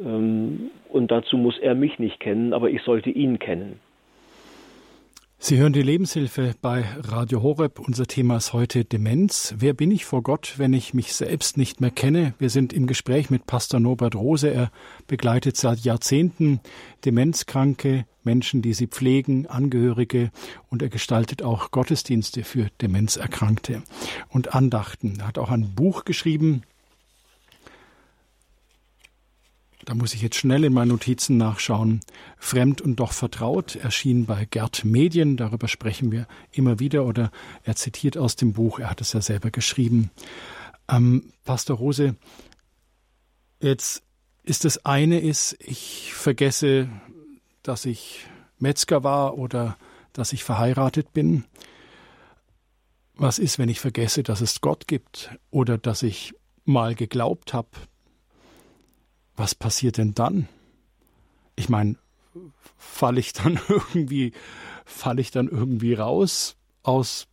[0.00, 3.80] Ähm, und dazu muss er mich nicht kennen, aber ich sollte ihn kennen.
[5.40, 7.78] Sie hören die Lebenshilfe bei Radio Horeb.
[7.78, 9.54] Unser Thema ist heute Demenz.
[9.56, 12.34] Wer bin ich vor Gott, wenn ich mich selbst nicht mehr kenne?
[12.40, 14.48] Wir sind im Gespräch mit Pastor Norbert Rose.
[14.48, 14.72] Er
[15.06, 16.58] begleitet seit Jahrzehnten
[17.04, 20.32] Demenzkranke, Menschen, die sie pflegen, Angehörige
[20.70, 23.84] und er gestaltet auch Gottesdienste für Demenzerkrankte
[24.30, 25.18] und Andachten.
[25.20, 26.62] Er hat auch ein Buch geschrieben,
[29.88, 32.00] da muss ich jetzt schnell in meinen Notizen nachschauen.
[32.36, 35.38] Fremd und doch vertraut erschien bei Gerd Medien.
[35.38, 37.06] Darüber sprechen wir immer wieder.
[37.06, 37.30] Oder
[37.62, 38.80] er zitiert aus dem Buch.
[38.80, 40.10] Er hat es ja selber geschrieben.
[40.90, 42.16] Ähm, Pastor Rose,
[43.62, 44.02] jetzt
[44.42, 46.90] ist das eine ist, ich vergesse,
[47.62, 48.26] dass ich
[48.58, 49.78] Metzger war oder
[50.12, 51.44] dass ich verheiratet bin.
[53.14, 56.34] Was ist, wenn ich vergesse, dass es Gott gibt oder dass ich
[56.66, 57.70] mal geglaubt habe,
[59.38, 60.48] was passiert denn dann?
[61.56, 61.96] Ich meine,
[62.76, 64.32] falle ich dann irgendwie,
[64.84, 67.28] falle ich dann irgendwie raus aus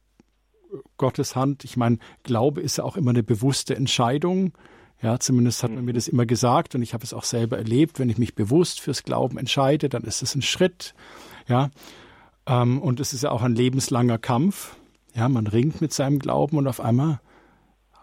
[0.97, 1.63] Gottes Hand?
[1.63, 4.53] Ich meine, Glaube ist ja auch immer eine bewusste Entscheidung.
[5.01, 7.99] Ja, zumindest hat man mir das immer gesagt und ich habe es auch selber erlebt.
[7.99, 10.95] Wenn ich mich bewusst fürs Glauben entscheide, dann ist es ein Schritt.
[11.47, 11.69] Ja,
[12.47, 14.75] ähm, und es ist ja auch ein lebenslanger Kampf.
[15.13, 17.19] Ja, man ringt mit seinem Glauben und auf einmal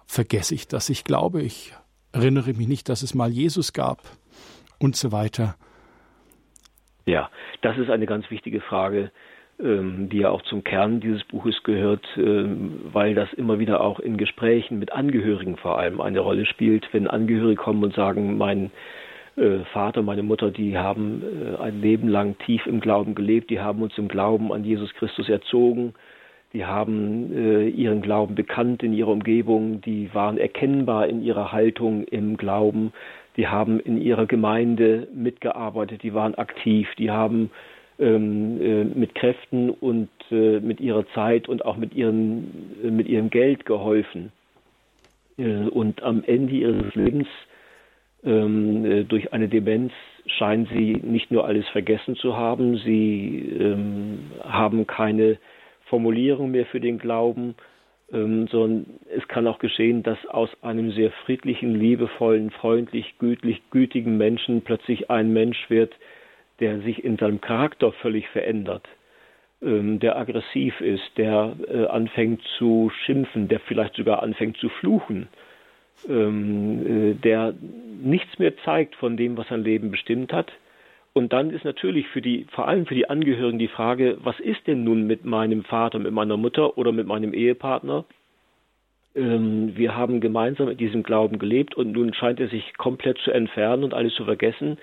[0.06, 1.42] vergesse ich, dass ich glaube.
[1.42, 1.74] Ich
[2.12, 4.02] erinnere mich nicht, dass es mal Jesus gab
[4.78, 5.56] und so weiter.
[7.06, 7.30] Ja,
[7.62, 9.10] das ist eine ganz wichtige Frage,
[9.60, 13.98] ähm, die ja auch zum Kern dieses Buches gehört, ähm, weil das immer wieder auch
[14.00, 18.70] in Gesprächen mit Angehörigen vor allem eine Rolle spielt, wenn Angehörige kommen und sagen, mein
[19.36, 23.60] äh, Vater, meine Mutter, die haben äh, ein Leben lang tief im Glauben gelebt, die
[23.60, 25.94] haben uns im Glauben an Jesus Christus erzogen,
[26.52, 32.04] die haben äh, ihren Glauben bekannt in ihrer Umgebung, die waren erkennbar in ihrer Haltung
[32.04, 32.92] im Glauben,
[33.36, 37.50] die haben in ihrer Gemeinde mitgearbeitet, die waren aktiv, die haben
[37.98, 43.08] ähm, äh, mit Kräften und äh, mit ihrer Zeit und auch mit, ihren, äh, mit
[43.08, 44.32] ihrem Geld geholfen.
[45.38, 47.28] Äh, und am Ende ihres Lebens
[48.24, 49.92] ähm, äh, durch eine Demenz
[50.26, 55.38] scheinen sie nicht nur alles vergessen zu haben, sie ähm, haben keine
[55.92, 57.54] Formulierung mehr für den Glauben,
[58.10, 64.16] ähm, sondern es kann auch geschehen, dass aus einem sehr friedlichen, liebevollen, freundlich, gütlich, gütigen
[64.16, 65.94] Menschen plötzlich ein Mensch wird,
[66.60, 68.88] der sich in seinem Charakter völlig verändert,
[69.60, 75.28] ähm, der aggressiv ist, der äh, anfängt zu schimpfen, der vielleicht sogar anfängt zu fluchen,
[76.08, 77.52] ähm, äh, der
[78.02, 80.52] nichts mehr zeigt von dem, was sein Leben bestimmt hat,
[81.14, 84.66] und dann ist natürlich für die, vor allem für die Angehörigen die Frage, was ist
[84.66, 88.04] denn nun mit meinem Vater, mit meiner Mutter oder mit meinem Ehepartner?
[89.14, 93.30] Ähm, wir haben gemeinsam mit diesem Glauben gelebt und nun scheint er sich komplett zu
[93.30, 94.78] entfernen und alles zu vergessen.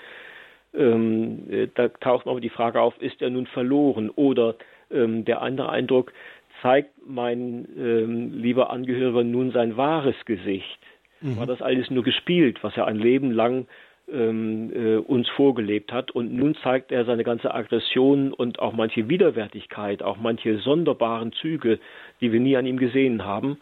[0.75, 4.11] Ähm, äh, da taucht auch die Frage auf, ist er nun verloren?
[4.11, 4.55] Oder
[4.91, 6.13] ähm, der andere Eindruck,
[6.61, 10.79] zeigt mein ähm, lieber Angehöriger nun sein wahres Gesicht?
[11.21, 11.37] mhm.
[11.37, 13.67] war das alles nur gespielt, was er ein Leben lang
[14.11, 16.11] ähm, äh, uns vorgelebt hat.
[16.11, 21.79] Und nun zeigt er seine ganze Aggression und auch manche Widerwärtigkeit, auch manche sonderbaren Züge,
[22.21, 23.57] die wir nie an ihm gesehen haben.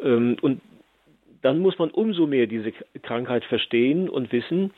[0.00, 0.60] Ähm, und
[1.42, 2.72] dann muss man umso mehr diese
[3.02, 4.72] Krankheit verstehen und wissen,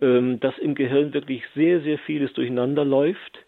[0.00, 3.38] ähm, dass im Gehirn wirklich sehr, sehr vieles durcheinander läuft,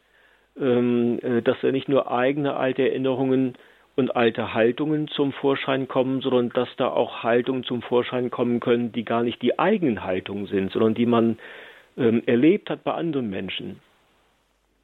[0.57, 3.55] äh, dass er nicht nur eigene alte Erinnerungen
[3.97, 8.93] und alte Haltungen zum Vorschein kommen, sondern dass da auch Haltungen zum Vorschein kommen können,
[8.93, 11.39] die gar nicht die eigenen Haltungen sind, sondern die man
[11.99, 13.81] ähm, erlebt hat bei anderen Menschen,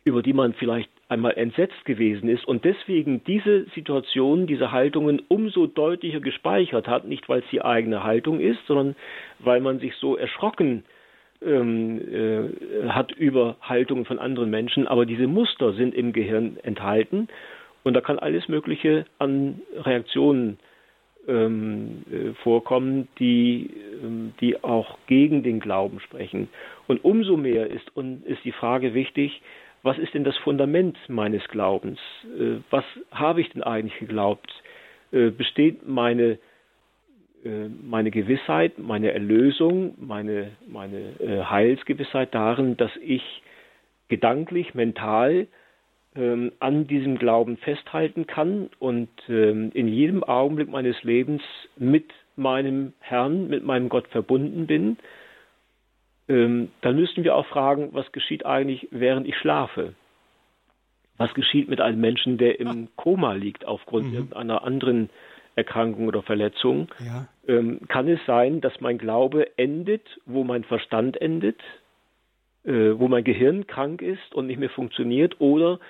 [0.05, 5.67] über die man vielleicht einmal entsetzt gewesen ist und deswegen diese Situation, diese Haltungen umso
[5.67, 8.95] deutlicher gespeichert hat, nicht weil es die eigene Haltung ist, sondern
[9.39, 10.85] weil man sich so erschrocken
[11.41, 17.29] ähm, äh, hat über Haltungen von anderen Menschen, aber diese Muster sind im Gehirn enthalten
[17.85, 20.59] und da kann alles Mögliche an Reaktionen
[21.29, 23.71] ähm, äh, vorkommen, die,
[24.03, 26.49] ähm, die auch gegen den Glauben sprechen.
[26.87, 29.43] Und umso mehr ist, und ist die Frage wichtig,
[29.83, 31.99] was ist denn das Fundament meines Glaubens?
[32.39, 34.51] Äh, was habe ich denn eigentlich geglaubt?
[35.13, 36.39] Äh, besteht meine,
[37.45, 43.23] äh, meine Gewissheit, meine Erlösung, meine, meine äh, Heilsgewissheit darin, dass ich
[44.09, 45.47] gedanklich, mental
[46.19, 51.43] ähm, an diesem Glauben festhalten kann und ähm, in jedem Augenblick meines Lebens
[51.77, 54.99] mit meinem Herrn, mit meinem Gott verbunden bin,
[56.29, 59.95] ähm, dann müssten wir auch fragen, was geschieht eigentlich, während ich schlafe?
[61.17, 64.33] Was geschieht mit einem Menschen, der im Koma liegt aufgrund mhm.
[64.35, 65.11] einer anderen
[65.57, 66.89] Erkrankung oder Verletzung?
[66.99, 67.29] Ja.
[67.47, 71.61] Ähm, kann es sein, dass mein Glaube endet, wo mein Verstand endet,
[72.65, 75.41] äh, wo mein Gehirn krank ist und nicht mehr funktioniert?
[75.41, 75.81] Oder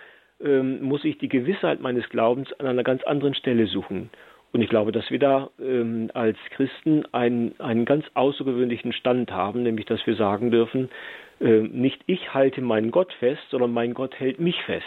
[0.40, 4.10] ähm, muss ich die Gewissheit meines Glaubens an einer ganz anderen Stelle suchen?
[4.52, 9.62] Und ich glaube, dass wir da ähm, als Christen einen, einen ganz außergewöhnlichen Stand haben,
[9.62, 10.88] nämlich dass wir sagen dürfen,
[11.40, 14.84] äh, nicht ich halte meinen Gott fest, sondern mein Gott hält mich fest.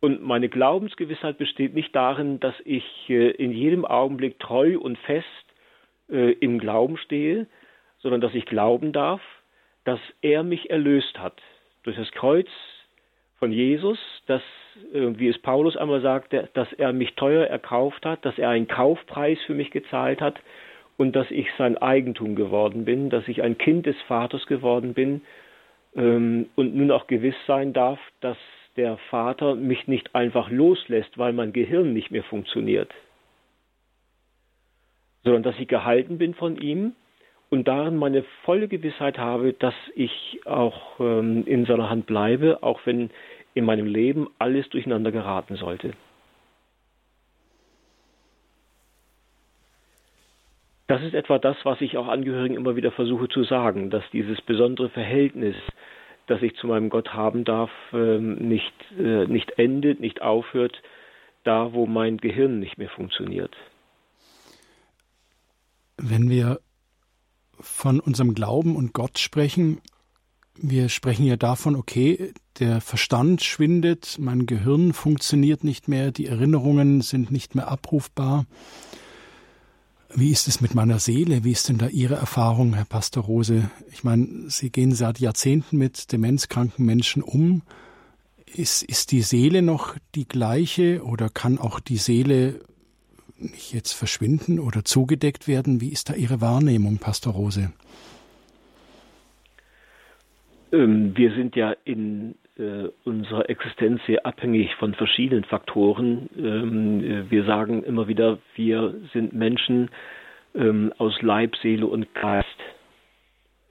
[0.00, 5.26] Und meine Glaubensgewissheit besteht nicht darin, dass ich äh, in jedem Augenblick treu und fest
[6.08, 7.46] äh, im Glauben stehe,
[8.00, 9.20] sondern dass ich glauben darf,
[9.84, 11.40] dass er mich erlöst hat.
[11.82, 12.48] Durch das Kreuz
[13.38, 14.42] von Jesus, dass,
[14.92, 18.68] äh, wie es Paulus einmal sagt, dass er mich teuer erkauft hat, dass er einen
[18.68, 20.40] Kaufpreis für mich gezahlt hat
[20.96, 25.22] und dass ich sein Eigentum geworden bin, dass ich ein Kind des Vaters geworden bin
[25.94, 28.36] ähm, und nun auch gewiss sein darf, dass
[28.76, 32.92] der Vater mich nicht einfach loslässt, weil mein Gehirn nicht mehr funktioniert,
[35.24, 36.94] sondern dass ich gehalten bin von ihm
[37.50, 42.80] und darin meine volle Gewissheit habe, dass ich auch ähm, in seiner Hand bleibe, auch
[42.84, 43.10] wenn
[43.54, 45.92] in meinem Leben alles durcheinander geraten sollte.
[50.86, 54.40] Das ist etwa das, was ich auch Angehörigen immer wieder versuche zu sagen, dass dieses
[54.40, 55.54] besondere Verhältnis,
[56.26, 60.80] das ich zu meinem Gott haben darf, ähm, nicht, äh, nicht endet, nicht aufhört,
[61.44, 63.54] da wo mein Gehirn nicht mehr funktioniert.
[65.98, 66.58] Wenn wir
[67.60, 69.80] von unserem Glauben und Gott sprechen,
[70.60, 77.00] wir sprechen ja davon, okay, der Verstand schwindet, mein Gehirn funktioniert nicht mehr, die Erinnerungen
[77.00, 78.44] sind nicht mehr abrufbar.
[80.14, 81.44] Wie ist es mit meiner Seele?
[81.44, 83.70] Wie ist denn da Ihre Erfahrung, Herr Pastor Rose?
[83.92, 87.62] Ich meine, Sie gehen seit Jahrzehnten mit demenzkranken Menschen um.
[88.46, 92.60] Ist, ist die Seele noch die gleiche oder kann auch die Seele
[93.38, 95.80] nicht jetzt verschwinden oder zugedeckt werden?
[95.80, 97.72] Wie ist da Ihre Wahrnehmung, Pastor Rose?
[100.72, 106.28] Ähm, wir sind ja in äh, unserer Existenz sehr abhängig von verschiedenen Faktoren.
[106.36, 109.90] Ähm, äh, wir sagen immer wieder, wir sind Menschen
[110.54, 112.46] ähm, aus Leib, Seele und Geist.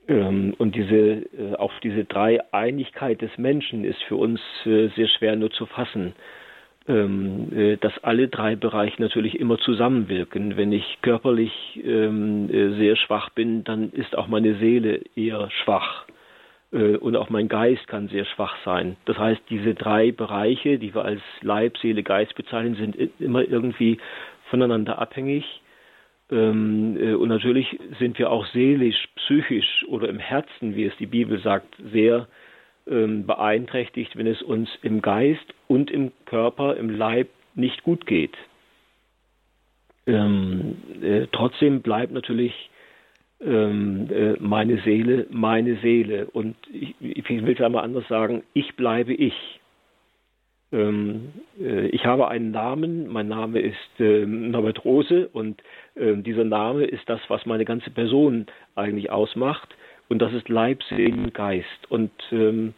[0.10, 5.66] Und diese, äh, auch diese Dreieinigkeit des Menschen ist für uns sehr schwer nur zu
[5.66, 6.14] fassen.
[6.88, 10.56] Ähm, äh, dass alle drei Bereiche natürlich immer zusammenwirken.
[10.56, 11.52] Wenn ich körperlich
[11.84, 16.06] ähm, äh, sehr schwach bin, dann ist auch meine Seele eher schwach
[16.72, 18.96] äh, und auch mein Geist kann sehr schwach sein.
[19.04, 23.98] Das heißt, diese drei Bereiche, die wir als Leib, Seele, Geist bezeichnen, sind immer irgendwie
[24.50, 25.44] voneinander abhängig.
[26.32, 27.68] Ähm, und natürlich
[28.00, 32.28] sind wir auch seelisch, psychisch oder im Herzen, wie es die Bibel sagt, sehr ähm,
[32.88, 38.38] beeinträchtigt, wenn es uns im Geist und im Körper, im Leib nicht gut geht.
[40.06, 42.70] Ähm, äh, trotzdem bleibt natürlich
[43.42, 46.28] ähm, äh, meine Seele meine Seele.
[46.28, 49.34] Und ich, ich will es einmal anders sagen, ich bleibe ich.
[50.72, 55.62] Ähm, äh, ich habe einen Namen, mein Name ist äh, Norbert Rose und
[55.96, 59.76] äh, dieser Name ist das, was meine ganze Person eigentlich ausmacht
[60.10, 61.90] und das ist Leib, Seele, Geist.
[61.90, 62.74] Und ähm,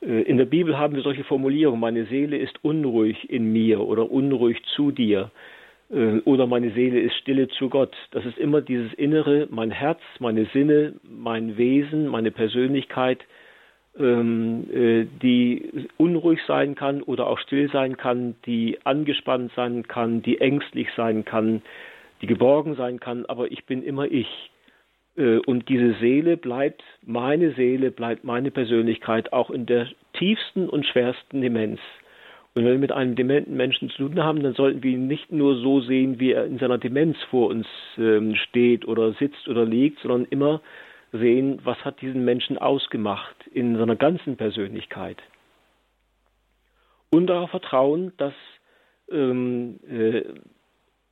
[0.00, 4.10] äh, in der Bibel haben wir solche Formulierungen, meine Seele ist unruhig in mir oder
[4.10, 5.30] unruhig zu dir
[5.90, 7.94] äh, oder meine Seele ist stille zu Gott.
[8.10, 13.24] Das ist immer dieses Innere, mein Herz, meine Sinne, mein Wesen, meine Persönlichkeit,
[13.98, 20.22] ähm, äh, die unruhig sein kann oder auch still sein kann, die angespannt sein kann,
[20.22, 21.62] die ängstlich sein kann,
[22.20, 24.50] die geborgen sein kann, aber ich bin immer ich.
[25.16, 30.86] Äh, und diese Seele bleibt, meine Seele bleibt meine Persönlichkeit auch in der tiefsten und
[30.86, 31.80] schwersten Demenz.
[32.54, 35.32] Und wenn wir mit einem dementen Menschen zu tun haben, dann sollten wir ihn nicht
[35.32, 37.66] nur so sehen, wie er in seiner Demenz vor uns
[37.98, 40.60] ähm, steht oder sitzt oder liegt, sondern immer
[41.12, 45.18] sehen, was hat diesen Menschen ausgemacht in seiner ganzen Persönlichkeit.
[47.10, 48.34] Und darauf vertrauen, dass
[49.10, 50.22] ähm, äh,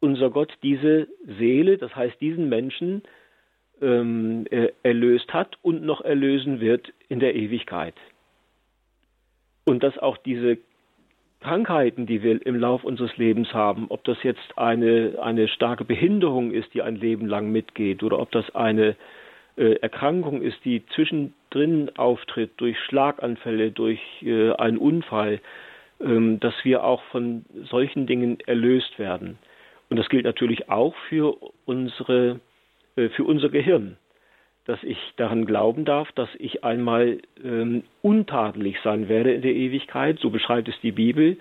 [0.01, 3.03] unser Gott diese Seele, das heißt diesen Menschen,
[3.83, 7.95] ähm, äh, erlöst hat und noch erlösen wird in der Ewigkeit.
[9.65, 10.59] Und dass auch diese
[11.41, 16.53] Krankheiten, die wir im Lauf unseres Lebens haben, ob das jetzt eine, eine starke Behinderung
[16.53, 18.97] ist, die ein Leben lang mitgeht, oder ob das eine
[19.57, 25.41] äh, Erkrankung ist, die zwischendrin auftritt, durch Schlaganfälle, durch äh, einen Unfall,
[26.01, 29.39] ähm, dass wir auch von solchen Dingen erlöst werden.
[29.91, 32.41] Und das gilt natürlich auch für unsere
[32.95, 33.97] für unser Gehirn,
[34.65, 40.19] dass ich daran glauben darf, dass ich einmal ähm, untadelig sein werde in der Ewigkeit,
[40.19, 41.37] so beschreibt es die Bibel,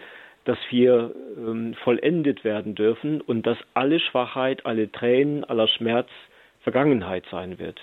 [0.45, 6.09] dass wir ähm, vollendet werden dürfen und dass alle Schwachheit, alle Tränen, aller Schmerz
[6.61, 7.79] Vergangenheit sein wird.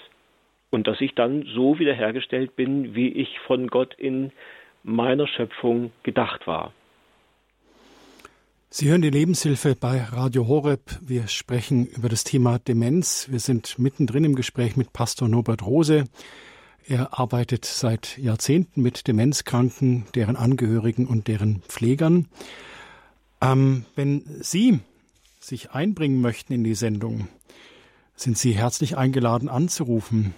[0.70, 4.32] Und dass ich dann so wiederhergestellt bin, wie ich von Gott in
[4.82, 6.72] meiner Schöpfung gedacht war.
[8.70, 10.98] Sie hören die Lebenshilfe bei Radio Horeb.
[11.00, 13.26] Wir sprechen über das Thema Demenz.
[13.30, 16.04] Wir sind mittendrin im Gespräch mit Pastor Norbert Rose.
[16.86, 22.28] Er arbeitet seit Jahrzehnten mit Demenzkranken, deren Angehörigen und deren Pflegern.
[23.40, 24.80] Ähm, wenn Sie
[25.40, 27.28] sich einbringen möchten in die Sendung,
[28.16, 30.34] sind Sie herzlich eingeladen anzurufen.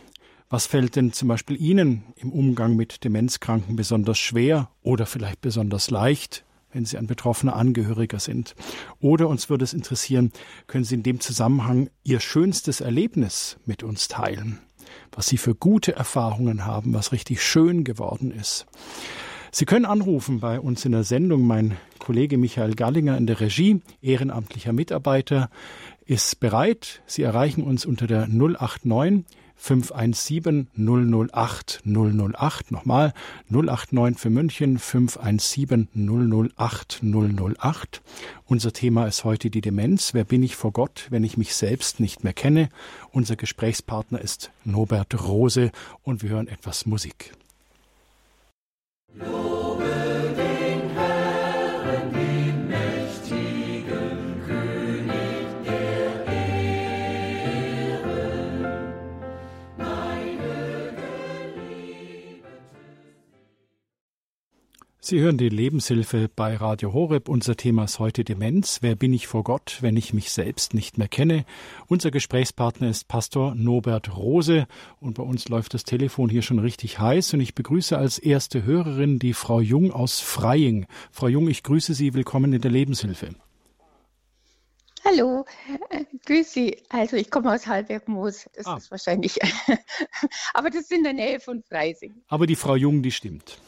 [0.48, 5.90] Was fällt denn zum Beispiel Ihnen im Umgang mit Demenzkranken besonders schwer oder vielleicht besonders
[5.90, 6.44] leicht?
[6.72, 8.54] Wenn Sie ein betroffener Angehöriger sind.
[9.00, 10.32] Oder uns würde es interessieren,
[10.66, 14.58] können Sie in dem Zusammenhang Ihr schönstes Erlebnis mit uns teilen,
[15.12, 18.66] was Sie für gute Erfahrungen haben, was richtig schön geworden ist.
[19.52, 21.44] Sie können anrufen bei uns in der Sendung.
[21.44, 25.50] Mein Kollege Michael Gallinger in der Regie, ehrenamtlicher Mitarbeiter,
[26.04, 27.02] ist bereit.
[27.06, 29.24] Sie erreichen uns unter der 089
[29.60, 32.70] 517 008 008.
[32.72, 33.12] Nochmal
[33.50, 38.02] 089 für München 517 008 008.
[38.46, 40.14] Unser Thema ist heute die Demenz.
[40.14, 42.70] Wer bin ich vor Gott, wenn ich mich selbst nicht mehr kenne?
[43.12, 45.70] Unser Gesprächspartner ist Norbert Rose
[46.02, 47.32] und wir hören etwas Musik.
[49.14, 49.69] Lobe.
[65.10, 67.28] Sie hören die Lebenshilfe bei Radio Horeb.
[67.28, 68.78] Unser Thema ist heute Demenz.
[68.80, 71.44] Wer bin ich vor Gott, wenn ich mich selbst nicht mehr kenne?
[71.88, 74.68] Unser Gesprächspartner ist Pastor Norbert Rose
[75.00, 78.62] und bei uns läuft das Telefon hier schon richtig heiß und ich begrüße als erste
[78.62, 80.86] Hörerin die Frau Jung aus Freying.
[81.10, 82.14] Frau Jung, ich grüße Sie.
[82.14, 83.30] Willkommen in der Lebenshilfe.
[85.04, 85.44] Hallo,
[85.88, 86.76] äh, grüß Sie.
[86.88, 88.48] Also ich komme aus Halbergmoos.
[88.54, 88.76] Das ah.
[88.76, 89.40] ist wahrscheinlich,
[90.54, 92.14] aber das ist in der Nähe von Freising.
[92.28, 93.58] Aber die Frau Jung, die stimmt.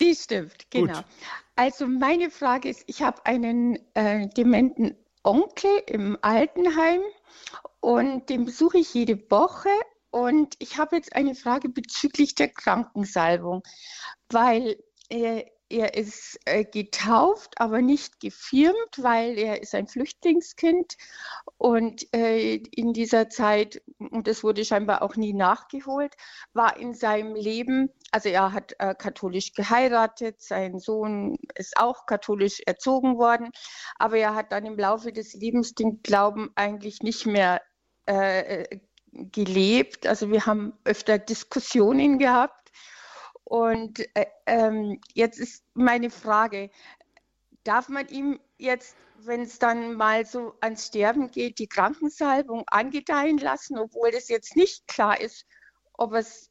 [0.00, 0.94] Die stimmt, genau.
[0.94, 1.04] Gut.
[1.54, 7.00] Also meine Frage ist, ich habe einen äh, dementen Onkel im Altenheim
[7.80, 9.70] und den besuche ich jede Woche.
[10.10, 13.62] Und ich habe jetzt eine Frage bezüglich der Krankensalbung,
[14.30, 14.76] weil
[15.08, 20.96] äh, er ist äh, getauft, aber nicht gefirmt, weil er ist ein Flüchtlingskind
[21.58, 26.14] und äh, in dieser Zeit, und das wurde scheinbar auch nie nachgeholt,
[26.52, 32.60] war in seinem Leben, also er hat äh, katholisch geheiratet, sein Sohn ist auch katholisch
[32.64, 33.50] erzogen worden,
[33.98, 37.60] aber er hat dann im Laufe des Lebens den Glauben eigentlich nicht mehr
[38.06, 38.78] äh,
[39.12, 40.06] gelebt.
[40.06, 42.65] Also wir haben öfter Diskussionen gehabt
[43.48, 46.68] und äh, ähm, jetzt ist meine Frage,
[47.62, 53.38] darf man ihm jetzt, wenn es dann mal so ans Sterben geht, die Krankensalbung angedeihen
[53.38, 55.46] lassen, obwohl das jetzt nicht klar ist,
[55.92, 56.50] ob es,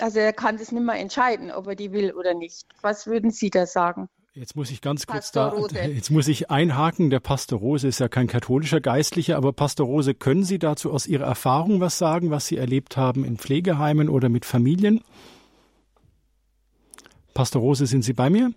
[0.00, 2.66] also er kann das nicht mehr entscheiden, ob er die will oder nicht.
[2.82, 4.10] Was würden Sie da sagen?
[4.34, 7.08] Jetzt muss ich ganz kurz da, jetzt muss ich einhaken.
[7.08, 11.06] Der Pastor Rose ist ja kein katholischer Geistlicher, aber Pastor Rose, können Sie dazu aus
[11.06, 15.02] Ihrer Erfahrung was sagen, was Sie erlebt haben in Pflegeheimen oder mit Familien?
[17.34, 18.50] Pastor Rose, sind Sie bei mir?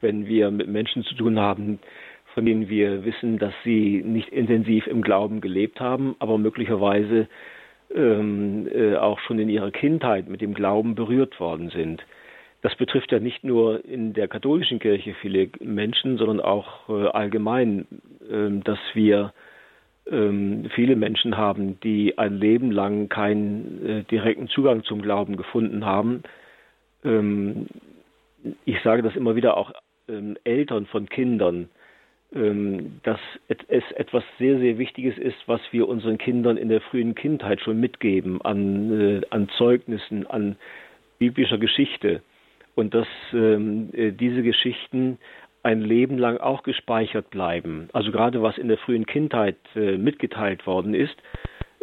[0.00, 1.78] Wenn wir mit Menschen zu tun haben,
[2.34, 7.26] von denen wir wissen, dass sie nicht intensiv im Glauben gelebt haben, aber möglicherweise
[7.92, 12.02] ähm, äh, auch schon in ihrer Kindheit mit dem Glauben berührt worden sind,
[12.62, 17.86] das betrifft ja nicht nur in der katholischen Kirche viele Menschen, sondern auch äh, allgemein,
[18.28, 19.32] äh, dass wir
[20.06, 25.84] äh, viele Menschen haben, die ein Leben lang keinen äh, direkten Zugang zum Glauben gefunden
[25.84, 26.22] haben.
[27.04, 27.66] Ähm,
[28.64, 29.72] ich sage das immer wieder auch
[30.08, 31.68] ähm, Eltern von Kindern,
[32.34, 37.14] ähm, dass es etwas sehr, sehr Wichtiges ist, was wir unseren Kindern in der frühen
[37.14, 40.56] Kindheit schon mitgeben an, äh, an Zeugnissen, an
[41.18, 42.22] biblischer Geschichte
[42.74, 45.18] und dass ähm, äh, diese Geschichten
[45.62, 47.88] ein Leben lang auch gespeichert bleiben.
[47.92, 51.16] Also gerade was in der frühen Kindheit äh, mitgeteilt worden ist,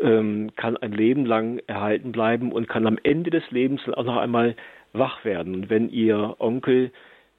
[0.02, 4.18] ähm, kann ein Leben lang erhalten bleiben und kann am Ende des Lebens auch noch
[4.18, 4.56] einmal
[4.98, 5.56] wach werden.
[5.56, 6.92] Und wenn Ihr Onkel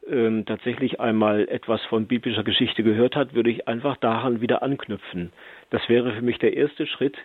[0.08, 5.32] ähm, tatsächlich einmal etwas von biblischer Geschichte gehört hat, würde ich einfach daran wieder anknüpfen.
[5.70, 7.16] Das wäre für mich der erste Schritt,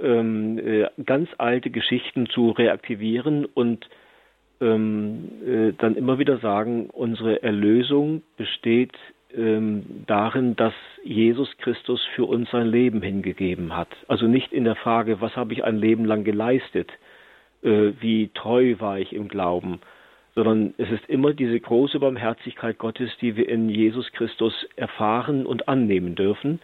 [0.00, 3.88] ähm, äh, ganz alte Geschichten zu reaktivieren und
[4.60, 8.94] ähm, äh, dann immer wieder sagen, unsere Erlösung besteht
[9.36, 13.88] ähm, darin, dass Jesus Christus für uns sein Leben hingegeben hat.
[14.08, 16.90] Also nicht in der Frage, was habe ich ein Leben lang geleistet,
[17.64, 19.80] äh, wie treu war ich im Glauben,
[20.34, 25.68] sondern es ist immer diese große Barmherzigkeit Gottes, die wir in Jesus Christus erfahren und
[25.68, 26.60] annehmen dürfen.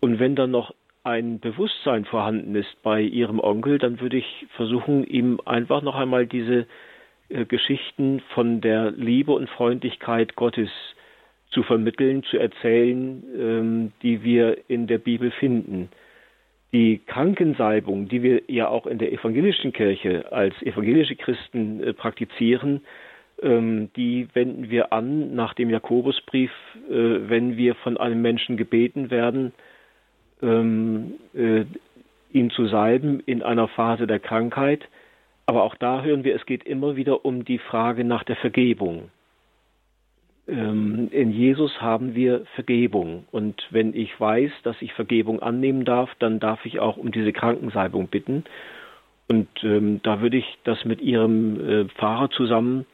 [0.00, 5.04] Und wenn dann noch ein Bewusstsein vorhanden ist bei Ihrem Onkel, dann würde ich versuchen,
[5.04, 6.66] ihm einfach noch einmal diese
[7.28, 10.70] äh, Geschichten von der Liebe und Freundlichkeit Gottes
[11.50, 15.88] zu vermitteln, zu erzählen, ähm, die wir in der Bibel finden.
[16.72, 22.82] Die Krankensalbung, die wir ja auch in der evangelischen Kirche als evangelische Christen äh, praktizieren,
[23.42, 26.52] ähm, die wenden wir an nach dem Jakobusbrief,
[26.88, 29.52] äh, wenn wir von einem Menschen gebeten werden,
[30.42, 31.14] ähm,
[32.32, 34.88] ihn zu salben in einer Phase der Krankheit
[35.50, 39.10] aber auch da hören wir, es geht immer wieder um die Frage nach der Vergebung.
[40.48, 43.24] Ähm, in Jesus haben wir Vergebung.
[43.30, 47.32] Und wenn ich weiß, dass ich Vergebung annehmen darf, dann darf ich auch um diese
[47.32, 48.44] Krankensalbung bitten.
[49.28, 52.84] Und ähm, da würde ich das mit Ihrem äh, Pfarrer zusammen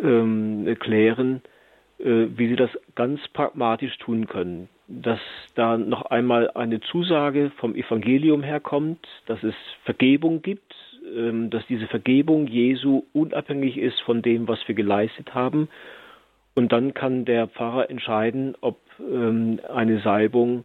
[0.00, 1.42] ähm, klären,
[1.98, 4.68] äh, wie Sie das ganz pragmatisch tun können.
[4.86, 5.20] Dass
[5.56, 9.54] da noch einmal eine Zusage vom Evangelium herkommt, dass es
[9.84, 10.74] Vergebung gibt,
[11.16, 15.68] ähm, dass diese Vergebung Jesu unabhängig ist von dem, was wir geleistet haben.
[16.54, 20.64] Und dann kann der Pfarrer entscheiden, ob ähm, eine Salbung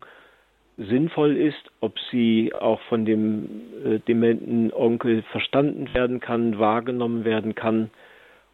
[0.77, 3.49] sinnvoll ist, ob sie auch von dem
[3.83, 7.89] äh, dementen Onkel verstanden werden kann, wahrgenommen werden kann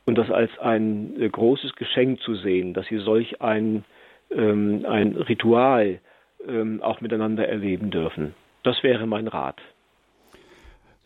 [0.06, 3.84] und das als ein äh, großes Geschenk zu sehen, dass sie solch ein,
[4.32, 6.00] ähm, ein Ritual
[6.48, 8.34] ähm, auch miteinander erleben dürfen.
[8.64, 9.62] Das wäre mein Rat.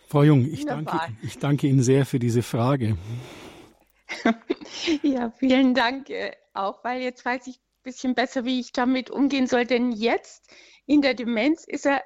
[0.07, 2.97] Frau Jung, ich danke, ich danke Ihnen sehr für diese Frage.
[5.03, 9.09] Ja, vielen Dank äh, auch, weil jetzt weiß ich ein bisschen besser, wie ich damit
[9.09, 9.65] umgehen soll.
[9.65, 10.47] Denn jetzt
[10.85, 12.01] in der Demenz ist er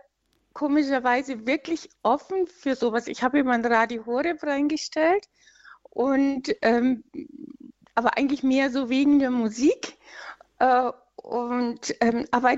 [0.53, 3.07] komischerweise wirklich offen für sowas.
[3.07, 5.27] Ich habe ihm ein Radio Horeb reingestellt
[5.83, 7.03] und ähm,
[7.95, 9.97] aber eigentlich mehr so wegen der Musik.
[10.59, 12.57] Äh, und ähm, aber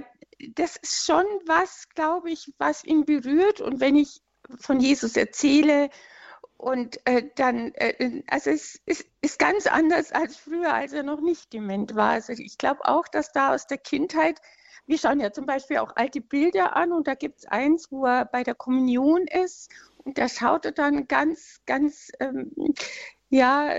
[0.53, 3.61] das ist schon was, glaube ich, was ihn berührt.
[3.61, 4.21] Und wenn ich
[4.59, 5.89] von Jesus erzähle.
[6.57, 11.19] Und äh, dann, äh, also es ist, ist, ganz anders als früher, als er noch
[11.19, 12.11] nicht dement war.
[12.11, 14.39] Also ich glaube auch, dass da aus der Kindheit,
[14.87, 18.05] wir schauen ja zum Beispiel auch alte Bilder an und da gibt es eins, wo
[18.05, 22.51] er bei der Kommunion ist und da schaut er dann ganz, ganz, ähm,
[23.29, 23.69] ja,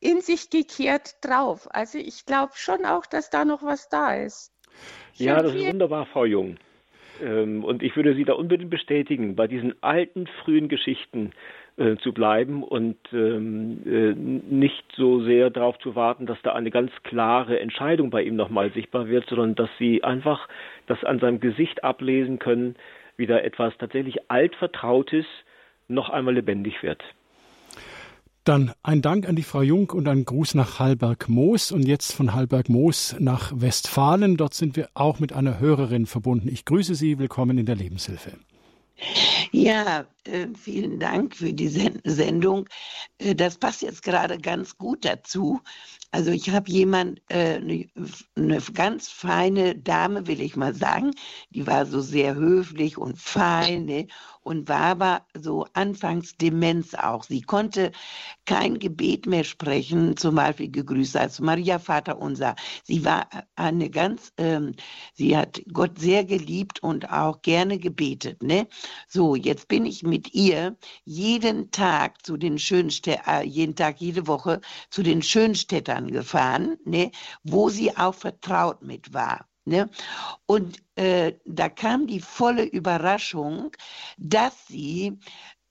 [0.00, 1.68] in sich gekehrt drauf.
[1.70, 4.52] Also ich glaube schon auch, dass da noch was da ist.
[5.14, 6.58] Ich ja, das ist wunderbar, Frau Jung.
[7.22, 11.32] Ähm, und ich würde Sie da unbedingt bestätigen, bei diesen alten, frühen Geschichten
[11.76, 16.70] äh, zu bleiben und ähm, äh, nicht so sehr darauf zu warten, dass da eine
[16.70, 20.48] ganz klare Entscheidung bei ihm nochmal sichtbar wird, sondern dass Sie einfach
[20.86, 22.76] das an seinem Gesicht ablesen können,
[23.16, 25.26] wie da etwas tatsächlich altvertrautes
[25.88, 27.02] noch einmal lebendig wird.
[28.44, 32.34] Dann ein Dank an die Frau Jung und ein Gruß nach Hallberg-Moos und jetzt von
[32.34, 34.36] Hallberg-Moos nach Westfalen.
[34.36, 36.48] Dort sind wir auch mit einer Hörerin verbunden.
[36.48, 38.32] Ich grüße Sie, willkommen in der Lebenshilfe.
[39.52, 42.68] Ja, äh, vielen Dank für die Sendung.
[43.18, 45.60] Äh, das passt jetzt gerade ganz gut dazu.
[46.14, 47.88] Also ich habe jemand, äh, eine,
[48.36, 51.10] eine ganz feine Dame, will ich mal sagen,
[51.50, 53.84] die war so sehr höflich und fein.
[53.86, 54.06] Ne?
[54.44, 57.24] und war aber so anfangs Demenz auch.
[57.24, 57.90] Sie konnte
[58.44, 62.54] kein Gebet mehr sprechen, zum Beispiel gegrüßt als Maria Vater unser.
[62.84, 64.72] Sie war eine ganz, ähm,
[65.14, 68.42] sie hat Gott sehr geliebt und auch gerne gebetet.
[68.42, 68.68] Ne?
[69.08, 74.26] So, jetzt bin ich mit ihr jeden Tag zu den Schönstädtern, äh, jeden Tag, jede
[74.26, 74.60] Woche
[74.90, 77.10] zu den Schönstädtern gefahren, ne?
[77.42, 79.46] wo sie auch vertraut mit war.
[79.64, 79.88] Ne?
[80.46, 83.70] Und äh, da kam die volle Überraschung,
[84.18, 85.18] dass sie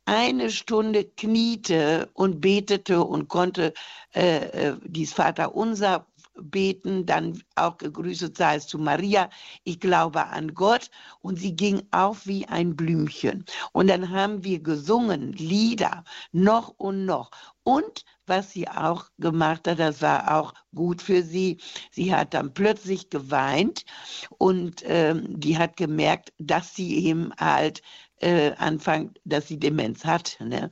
[0.05, 3.73] eine Stunde kniete und betete und konnte
[4.13, 6.05] äh, äh dies Vaterunser
[6.35, 9.29] beten, dann auch gegrüßet sei es zu Maria,
[9.63, 10.89] ich glaube an Gott
[11.21, 13.45] und sie ging auf wie ein Blümchen.
[13.71, 17.31] Und dann haben wir gesungen, Lieder, noch und noch.
[17.63, 21.59] Und was sie auch gemacht hat, das war auch gut für sie.
[21.91, 23.85] Sie hat dann plötzlich geweint
[24.37, 27.81] und ähm, die hat gemerkt, dass sie eben halt
[28.23, 30.37] äh, anfangen, dass sie Demenz hat.
[30.39, 30.69] Ne?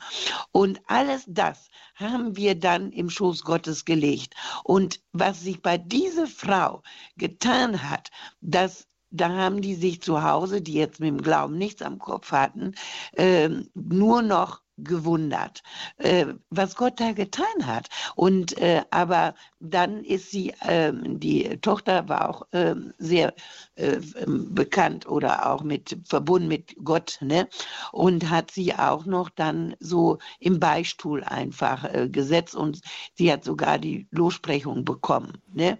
[0.52, 4.36] Und alles das haben wir dann im Schoß Gottes gelegt.
[4.64, 6.82] Und was sich bei dieser Frau
[7.18, 11.82] getan hat, dass da haben die sich zu Hause, die jetzt mit dem Glauben nichts
[11.82, 12.74] am Kopf hatten,
[13.18, 15.64] äh, nur noch gewundert,
[15.98, 17.88] äh, was Gott da getan hat.
[18.16, 23.34] Und äh, aber dann ist sie, äh, die Tochter war auch ähm, sehr
[23.76, 27.48] äh, ähm, bekannt oder auch mit verbunden mit Gott, ne?
[27.92, 32.82] Und hat sie auch noch dann so im Beistuhl einfach äh, gesetzt und
[33.14, 35.42] sie hat sogar die Lossprechung bekommen.
[35.54, 35.78] Ne?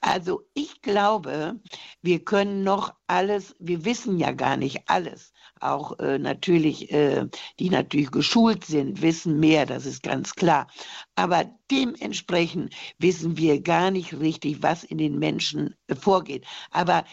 [0.00, 1.60] Also ich glaube,
[2.02, 7.26] wir können noch alles, wir wissen ja gar nicht alles auch äh, natürlich, äh,
[7.58, 10.68] die natürlich geschult sind, wissen mehr, das ist ganz klar.
[11.14, 16.44] Aber dementsprechend wissen wir gar nicht richtig, was in den Menschen äh, vorgeht.
[16.70, 17.04] Aber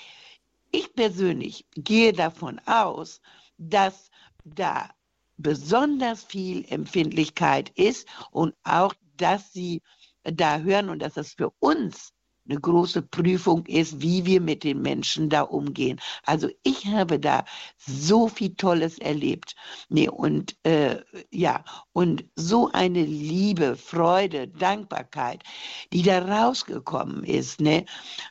[0.72, 3.22] ich persönlich gehe davon aus,
[3.58, 4.10] dass
[4.44, 4.90] da
[5.38, 9.82] besonders viel Empfindlichkeit ist und auch, dass sie
[10.24, 12.15] da hören und dass das für uns
[12.48, 16.00] eine große Prüfung ist, wie wir mit den Menschen da umgehen.
[16.24, 17.44] Also ich habe da
[17.78, 19.56] so viel Tolles erlebt.
[19.90, 25.44] Nee, und äh, ja, und so eine Liebe, Freude, Dankbarkeit,
[25.92, 27.62] die da rausgekommen ist.
[27.62, 27.86] Ne?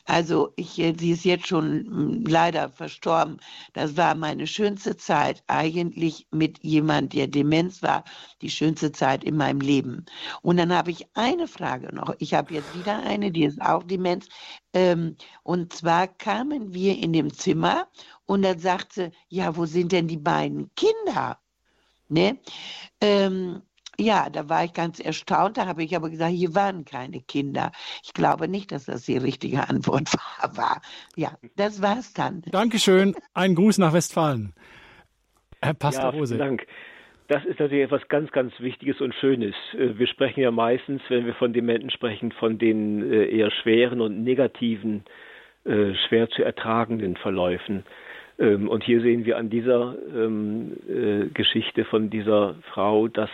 [0.05, 3.37] Also ich, äh, sie ist jetzt schon hm, leider verstorben.
[3.73, 8.03] Das war meine schönste Zeit eigentlich mit jemand, der Demenz war,
[8.41, 10.05] die schönste Zeit in meinem Leben.
[10.41, 12.13] Und dann habe ich eine Frage noch.
[12.19, 14.27] Ich habe jetzt wieder eine, die ist auch Demenz Demenz.
[14.73, 17.87] Ähm, und zwar kamen wir in dem Zimmer
[18.25, 21.39] und dann sagte, ja, wo sind denn die beiden Kinder?
[22.07, 22.37] Ne?
[23.01, 23.61] Ähm,
[23.97, 25.57] ja, da war ich ganz erstaunt.
[25.57, 27.71] Da habe ich aber gesagt, hier waren keine Kinder.
[28.03, 30.11] Ich glaube nicht, dass das die richtige Antwort
[30.53, 30.81] war.
[31.15, 32.41] Ja, das war's dann.
[32.51, 33.15] Dankeschön.
[33.33, 34.53] Ein Gruß nach Westfalen.
[35.61, 36.37] Herr Pastor ja, Rose.
[36.37, 36.67] Dank.
[37.27, 39.55] Das ist natürlich etwas ganz, ganz Wichtiges und Schönes.
[39.73, 44.01] Äh, wir sprechen ja meistens, wenn wir von Dementen sprechen, von den äh, eher schweren
[44.01, 45.03] und negativen,
[45.65, 47.83] äh, schwer zu ertragenden Verläufen.
[48.37, 53.31] Ähm, und hier sehen wir an dieser ähm, Geschichte von dieser Frau, dass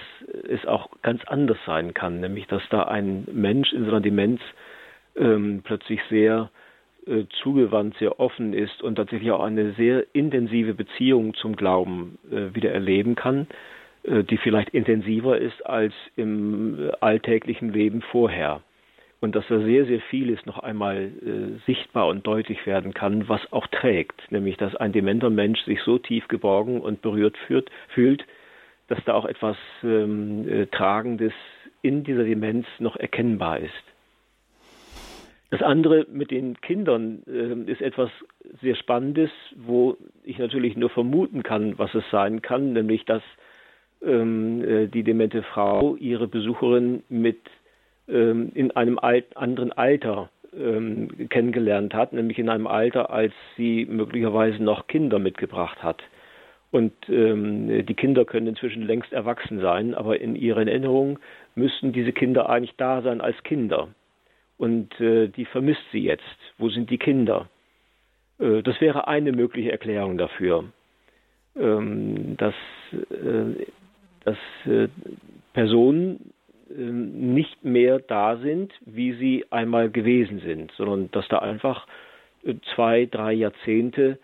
[0.48, 4.40] es auch ganz anders sein kann, nämlich dass da ein Mensch in seiner Demenz
[5.16, 6.50] ähm, plötzlich sehr
[7.42, 12.20] zugewandt, sehr offen ist und tatsächlich auch eine sehr intensive Beziehung zum Glauben
[12.54, 13.48] wieder erleben kann
[14.04, 18.62] die vielleicht intensiver ist als im äh, alltäglichen Leben vorher.
[19.20, 23.42] Und dass da sehr, sehr vieles noch einmal äh, sichtbar und deutlich werden kann, was
[23.54, 24.32] auch trägt.
[24.32, 28.26] Nämlich, dass ein dementer Mensch sich so tief geborgen und berührt fühlt, fühlt
[28.92, 31.32] dass da auch etwas ähm, äh, Tragendes
[31.82, 33.72] in dieser Demenz noch erkennbar ist.
[35.50, 38.10] Das andere mit den Kindern äh, ist etwas
[38.62, 39.96] sehr Spannendes, wo
[40.26, 43.24] ich natürlich nur vermuten kann, was es sein kann, nämlich dass
[44.04, 47.40] ähm, äh, die demente Frau ihre Besucherin mit
[48.08, 53.86] ähm, in einem alt, anderen Alter ähm, kennengelernt hat, nämlich in einem Alter, als sie
[53.86, 56.02] möglicherweise noch Kinder mitgebracht hat.
[56.72, 61.20] Und ähm, die Kinder können inzwischen längst erwachsen sein, aber in ihren Erinnerungen
[61.54, 63.90] müssten diese Kinder eigentlich da sein als Kinder.
[64.58, 66.38] Und äh, die vermisst sie jetzt.
[66.58, 67.50] Wo sind die Kinder?
[68.40, 70.66] Äh, das wäre eine mögliche Erklärung dafür,
[71.58, 72.56] ähm, dass
[72.94, 73.66] äh,
[74.24, 74.88] dass äh,
[75.54, 76.34] Personen
[76.70, 81.88] äh, nicht mehr da sind, wie sie einmal gewesen sind, sondern dass da einfach
[82.44, 84.20] äh, zwei, drei Jahrzehnte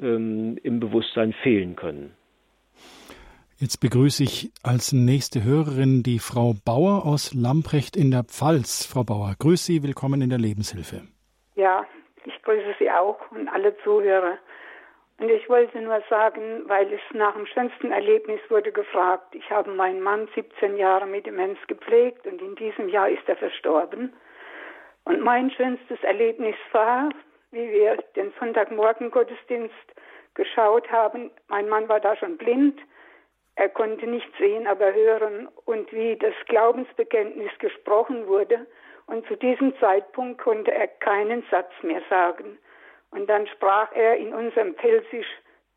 [0.00, 2.12] ähm, im Bewusstsein fehlen können.
[3.58, 8.84] Jetzt begrüße ich als nächste Hörerin die Frau Bauer aus Lamprecht in der Pfalz.
[8.84, 11.08] Frau Bauer, grüße Sie, willkommen in der Lebenshilfe.
[11.54, 11.86] Ja,
[12.26, 14.36] ich grüße Sie auch und alle Zuhörer.
[15.18, 19.70] Und ich wollte nur sagen, weil es nach dem schönsten Erlebnis wurde gefragt, ich habe
[19.70, 24.12] meinen Mann 17 Jahre mit Demenz gepflegt und in diesem Jahr ist er verstorben.
[25.04, 27.08] Und mein schönstes Erlebnis war,
[27.50, 29.74] wie wir den Sonntagmorgen Gottesdienst
[30.34, 31.30] geschaut haben.
[31.48, 32.78] Mein Mann war da schon blind
[33.56, 38.66] er konnte nicht sehen, aber hören und wie das Glaubensbekenntnis gesprochen wurde.
[39.06, 42.58] Und zu diesem Zeitpunkt konnte er keinen Satz mehr sagen.
[43.10, 45.28] Und dann sprach er in unserem Pelsisch,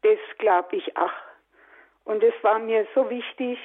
[0.01, 1.13] das glaub ich ach.
[2.05, 3.59] Und es war mir so wichtig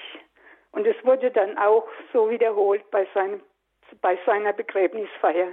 [0.73, 3.41] und es wurde dann auch so wiederholt bei, seinem,
[4.03, 5.49] bei seiner Begräbnisfeier.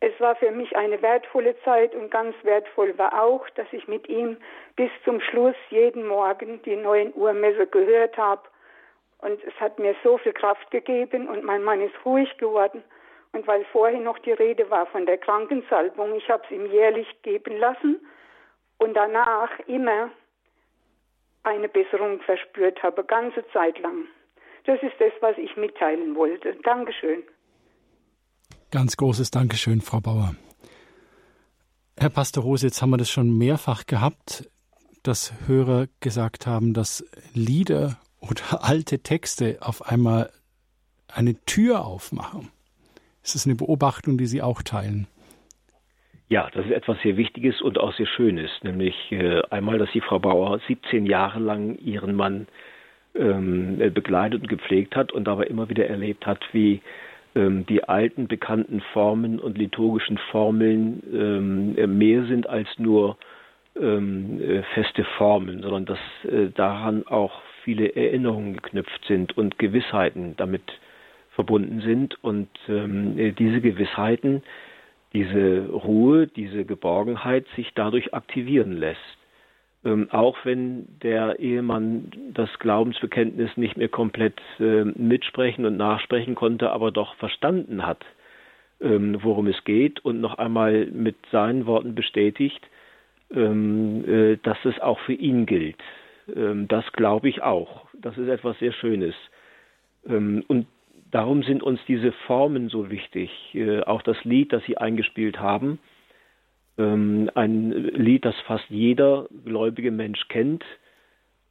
[0.00, 4.08] Es war für mich eine wertvolle Zeit und ganz wertvoll war auch, dass ich mit
[4.08, 4.38] ihm
[4.74, 8.42] bis zum Schluss jeden Morgen die 9 Uhr Messe gehört habe.
[9.18, 12.82] Und es hat mir so viel Kraft gegeben und mein Mann ist ruhig geworden.
[13.32, 17.06] Und weil vorher noch die Rede war von der Krankensalbung, ich habe es ihm jährlich
[17.22, 18.00] geben lassen
[18.78, 20.10] und danach immer
[21.42, 24.06] eine Besserung verspürt habe, ganze Zeit lang.
[24.64, 26.54] Das ist das, was ich mitteilen wollte.
[26.62, 27.22] Dankeschön.
[28.70, 30.34] Ganz großes Dankeschön, Frau Bauer.
[31.98, 34.48] Herr Pastor Rose, jetzt haben wir das schon mehrfach gehabt,
[35.02, 37.04] dass Hörer gesagt haben, dass
[37.34, 40.30] Lieder oder alte Texte auf einmal
[41.08, 42.50] eine Tür aufmachen.
[43.22, 45.06] Ist das eine Beobachtung, die Sie auch teilen?
[46.28, 50.00] Ja, das ist etwas sehr Wichtiges und auch sehr Schönes, nämlich äh, einmal, dass die
[50.00, 52.46] Frau Bauer 17 Jahre lang ihren Mann
[53.16, 56.82] ähm, begleitet und gepflegt hat und dabei immer wieder erlebt hat, wie
[57.34, 63.18] ähm, die alten bekannten Formen und liturgischen Formeln ähm, mehr sind als nur
[63.74, 70.62] äh, feste Formeln, sondern dass äh, daran auch viele Erinnerungen geknüpft sind und Gewissheiten damit
[71.40, 74.42] verbunden sind und ähm, äh, diese Gewissheiten,
[75.12, 79.18] diese Ruhe, diese Geborgenheit sich dadurch aktivieren lässt
[79.84, 86.70] ähm, auch wenn der Ehemann das Glaubensbekenntnis nicht mehr komplett äh, mitsprechen und nachsprechen konnte,
[86.70, 88.04] aber doch verstanden hat,
[88.80, 92.60] ähm, worum es geht und noch einmal mit seinen Worten bestätigt,
[93.34, 95.80] ähm, äh, dass es auch für ihn gilt.
[96.34, 97.86] Ähm, das glaube ich auch.
[97.94, 99.14] Das ist etwas sehr Schönes.
[100.06, 100.66] Ähm, und
[101.10, 103.30] darum sind uns diese Formen so wichtig.
[103.54, 105.78] Äh, auch das Lied, das Sie eingespielt haben,
[106.78, 110.64] ähm, ein Lied, das fast jeder gläubige Mensch kennt.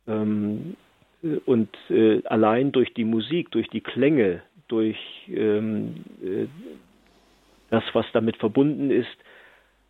[0.07, 0.75] Ähm,
[1.45, 4.97] und äh, allein durch die Musik, durch die Klänge, durch
[5.27, 6.47] ähm, äh,
[7.69, 9.17] das, was damit verbunden ist,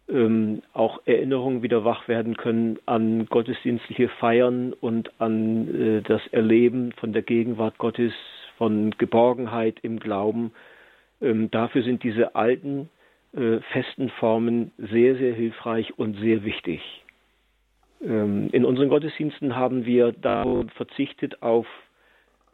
[0.10, 6.94] ähm, auch Erinnerungen wieder wach werden können an gottesdienstliche Feiern und an äh, das Erleben
[6.94, 8.14] von der Gegenwart Gottes,
[8.60, 10.52] von Geborgenheit im Glauben.
[11.22, 12.90] Ähm, dafür sind diese alten
[13.36, 16.82] äh, festen Formen sehr, sehr hilfreich und sehr wichtig.
[18.04, 21.66] Ähm, in unseren Gottesdiensten haben wir darum verzichtet auf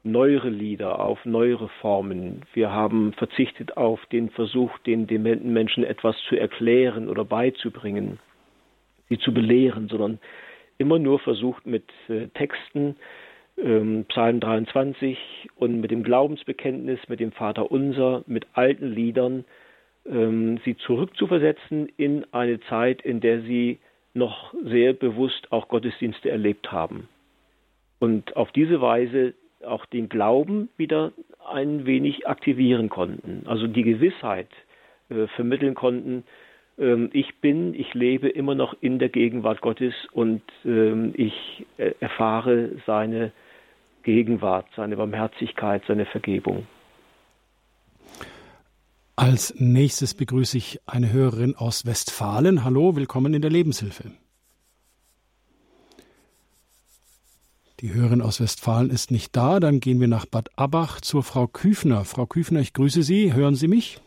[0.04, 2.44] neuere Lieder, auf neuere Formen.
[2.54, 8.20] Wir haben verzichtet auf den Versuch, den dementen Menschen etwas zu erklären oder beizubringen,
[9.10, 10.20] sie zu belehren, sondern
[10.78, 12.96] immer nur versucht mit äh, Texten,
[13.58, 15.18] ähm, Psalm 23
[15.56, 19.46] und mit dem Glaubensbekenntnis, mit dem Vater Unser, mit alten Liedern,
[20.06, 23.80] ähm, sie zurückzuversetzen in eine Zeit, in der sie
[24.14, 27.10] noch sehr bewusst auch Gottesdienste erlebt haben.
[28.00, 29.34] Und auf diese Weise
[29.66, 31.12] auch den Glauben wieder
[31.52, 33.44] ein wenig aktivieren konnten.
[33.46, 34.50] Also die Gewissheit
[35.10, 36.24] äh, vermitteln konnten,
[36.78, 41.94] ähm, ich bin, ich lebe immer noch in der Gegenwart Gottes und ähm, ich äh,
[42.00, 43.32] erfahre seine
[44.06, 46.68] Gegenwart, seine Barmherzigkeit, seine Vergebung.
[49.16, 52.64] Als nächstes begrüße ich eine Hörerin aus Westfalen.
[52.64, 54.12] Hallo, willkommen in der Lebenshilfe.
[57.80, 59.60] Die Hörerin aus Westfalen ist nicht da.
[59.60, 62.06] Dann gehen wir nach Bad Abach zur Frau Küfner.
[62.06, 63.34] Frau Küfner, ich grüße Sie.
[63.34, 64.00] Hören Sie mich?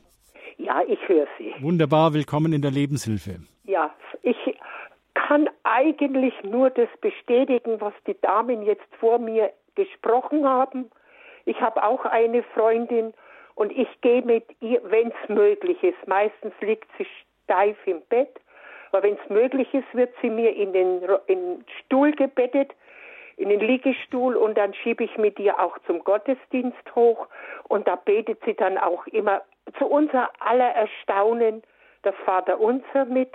[0.59, 1.53] Ja, ich höre Sie.
[1.61, 3.41] Wunderbar, willkommen in der Lebenshilfe.
[3.65, 3.91] Ja,
[5.79, 10.91] eigentlich nur das bestätigen, was die Damen jetzt vor mir gesprochen haben.
[11.45, 13.15] Ich habe auch eine Freundin
[13.55, 16.07] und ich gehe mit ihr, wenn es möglich ist.
[16.07, 17.07] Meistens liegt sie
[17.45, 18.41] steif im Bett,
[18.91, 22.73] aber wenn es möglich ist, wird sie mir in den, in den Stuhl gebettet,
[23.37, 27.29] in den Liegestuhl und dann schiebe ich mit ihr auch zum Gottesdienst hoch
[27.69, 29.43] und da betet sie dann auch immer
[29.79, 31.63] zu unser aller Erstaunen
[32.03, 33.33] das Vater Unser mit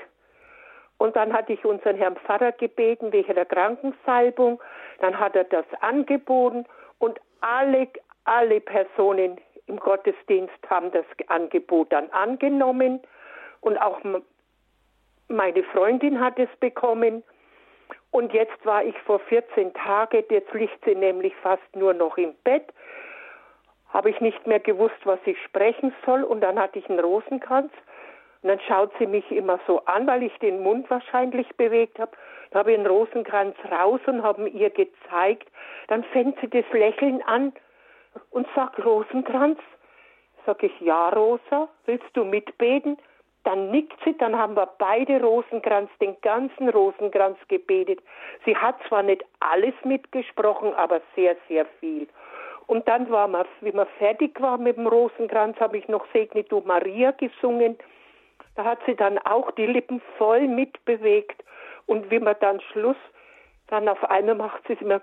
[1.04, 4.62] Und dann hatte ich unseren Herrn Pfarrer gebeten wegen der Krankensalbung.
[5.02, 6.66] Dann hat er das angeboten
[6.98, 7.90] und alle,
[8.24, 9.38] alle Personen
[9.68, 13.02] im Gottesdienst haben das Angebot dann angenommen
[13.60, 14.00] und auch
[15.28, 17.22] meine Freundin hat es bekommen.
[18.12, 22.34] Und jetzt war ich vor 14 Tagen, jetzt liegt sie nämlich fast nur noch im
[22.46, 22.74] Bett,
[23.90, 26.24] habe ich nicht mehr gewusst, was ich sprechen soll.
[26.24, 27.74] Und dann hatte ich einen Rosenkranz.
[28.44, 32.12] Und dann schaut sie mich immer so an, weil ich den Mund wahrscheinlich bewegt habe.
[32.52, 35.50] Dann habe ich einen Rosenkranz raus und habe ihr gezeigt.
[35.88, 37.54] Dann fängt sie das Lächeln an
[38.32, 39.60] und sagt, Rosenkranz?
[40.46, 42.98] Sag ich, ja, Rosa, willst du mitbeten?
[43.46, 48.02] Dann nickt sie, dann haben wir beide Rosenkranz, den ganzen Rosenkranz gebetet.
[48.46, 52.08] Sie hat zwar nicht alles mitgesprochen, aber sehr, sehr viel.
[52.68, 56.44] Und dann war man, wie man fertig war mit dem Rosenkranz, habe ich noch Segne
[56.44, 57.78] du Maria gesungen.
[58.56, 61.44] Da hat sie dann auch die Lippen voll mitbewegt.
[61.86, 62.98] Und wie man dann Schluss,
[63.68, 65.02] dann auf einmal macht sie es mir,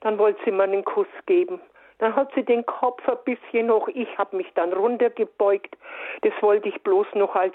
[0.00, 1.60] dann wollte sie mir einen Kuss geben.
[1.98, 3.88] Dann hat sie den Kopf ein bisschen hoch.
[3.88, 5.76] Ich habe mich dann runtergebeugt.
[6.22, 7.54] Das wollte ich bloß noch als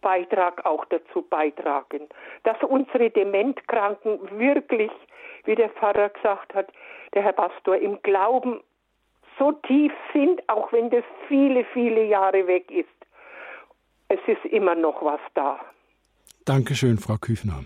[0.00, 2.08] Beitrag auch dazu beitragen,
[2.44, 4.92] dass unsere Dementkranken wirklich,
[5.44, 6.68] wie der Pfarrer gesagt hat,
[7.14, 8.60] der Herr Pastor, im Glauben
[9.38, 12.88] so tief sind, auch wenn das viele, viele Jahre weg ist.
[14.08, 15.60] Es ist immer noch was da.
[16.44, 17.64] Dankeschön, Frau Küfner.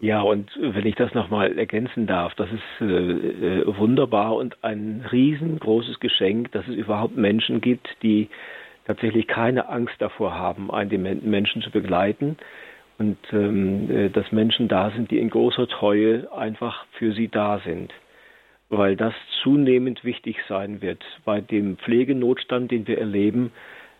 [0.00, 5.06] Ja, und wenn ich das nochmal ergänzen darf, das ist äh, äh, wunderbar und ein
[5.10, 8.28] riesengroßes Geschenk, dass es überhaupt Menschen gibt, die
[8.86, 12.36] tatsächlich keine Angst davor haben, einen dementen Menschen zu begleiten
[12.98, 17.60] und ähm, äh, dass Menschen da sind, die in großer Treue einfach für sie da
[17.64, 17.92] sind,
[18.68, 23.50] weil das zunehmend wichtig sein wird bei dem Pflegenotstand, den wir erleben,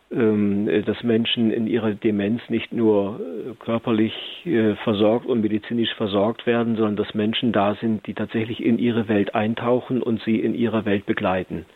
[0.09, 6.77] dass Menschen in ihrer Demenz nicht nur äh, körperlich äh, versorgt und medizinisch versorgt werden,
[6.77, 10.85] sondern dass Menschen da sind, die tatsächlich in ihre Welt eintauchen und sie in ihrer
[10.85, 11.67] Welt begleiten.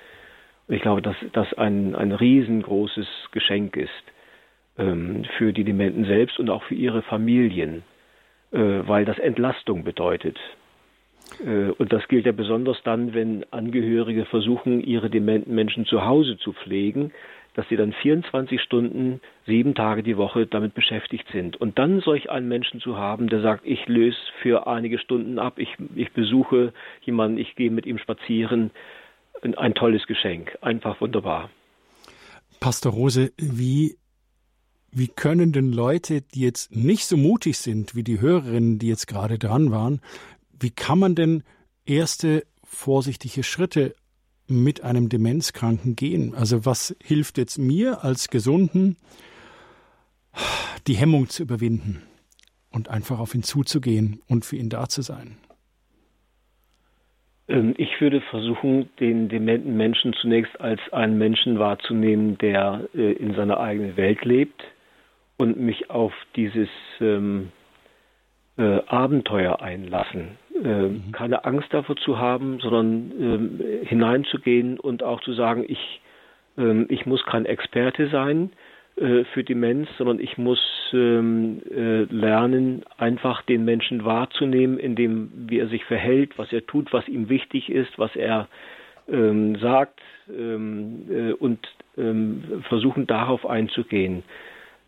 [0.68, 3.90] Und ich glaube, dass das ein, ein riesengroßes Geschenk ist
[4.78, 7.82] ähm, für die Dementen selbst und auch für ihre Familien,
[8.52, 10.38] äh, weil das Entlastung bedeutet.
[11.44, 16.52] Und das gilt ja besonders dann, wenn Angehörige versuchen, ihre dementen Menschen zu Hause zu
[16.52, 17.12] pflegen,
[17.54, 21.56] dass sie dann 24 Stunden, sieben Tage die Woche damit beschäftigt sind.
[21.56, 25.58] Und dann solch einen Menschen zu haben, der sagt, ich löse für einige Stunden ab,
[25.58, 26.72] ich, ich besuche
[27.02, 28.70] jemanden, ich gehe mit ihm spazieren,
[29.42, 31.50] ein, tolles Geschenk, einfach wunderbar.
[32.60, 33.96] Pastor Rose, wie
[34.92, 39.06] wie können denn Leute, die jetzt nicht so mutig sind wie die Hörerinnen, die jetzt
[39.06, 40.00] gerade dran waren,
[40.58, 41.44] wie kann man denn
[41.86, 43.94] erste vorsichtige Schritte
[44.50, 46.34] mit einem Demenzkranken gehen?
[46.34, 48.96] Also was hilft jetzt mir als Gesunden,
[50.86, 52.02] die Hemmung zu überwinden
[52.70, 55.36] und einfach auf ihn zuzugehen und für ihn da zu sein?
[57.48, 63.34] Ähm, ich würde versuchen, den dementen Menschen zunächst als einen Menschen wahrzunehmen, der äh, in
[63.34, 64.62] seiner eigenen Welt lebt
[65.36, 66.68] und mich auf dieses
[67.00, 67.50] ähm,
[68.58, 70.38] äh, Abenteuer einlassen.
[70.62, 71.12] Äh, mhm.
[71.12, 76.00] Keine Angst davor zu haben, sondern äh, hineinzugehen und auch zu sagen, ich,
[76.58, 78.50] ähm, ich muss kein Experte sein
[78.96, 80.60] äh, für Demenz, sondern ich muss
[80.92, 86.66] ähm, äh, lernen, einfach den Menschen wahrzunehmen, in dem, wie er sich verhält, was er
[86.66, 88.48] tut, was ihm wichtig ist, was er
[89.08, 91.66] ähm, sagt äh, und
[92.68, 94.22] versuchen darauf einzugehen.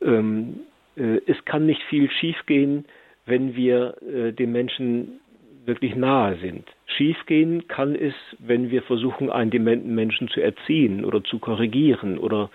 [0.01, 2.85] Es kann nicht viel schiefgehen,
[3.33, 5.20] wenn wir äh, dem Menschen
[5.64, 6.64] wirklich nahe sind.
[6.85, 12.51] Schiefgehen kann es, wenn wir versuchen, einen dementen Menschen zu erziehen oder zu korrigieren oder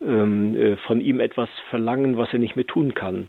[0.00, 3.28] ähm, äh, von ihm etwas verlangen, was er nicht mehr tun kann.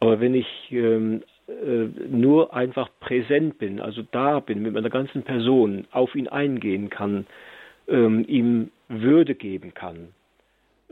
[0.00, 5.22] Aber wenn ich ähm, äh, nur einfach präsent bin, also da bin, mit meiner ganzen
[5.22, 7.26] Person, auf ihn eingehen kann,
[7.88, 10.08] ähm, ihm Würde geben kann,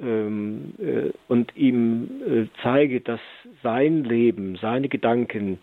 [0.00, 3.20] ähm, äh, und ihm äh, zeige, dass
[3.62, 5.58] sein Leben, seine Gedanken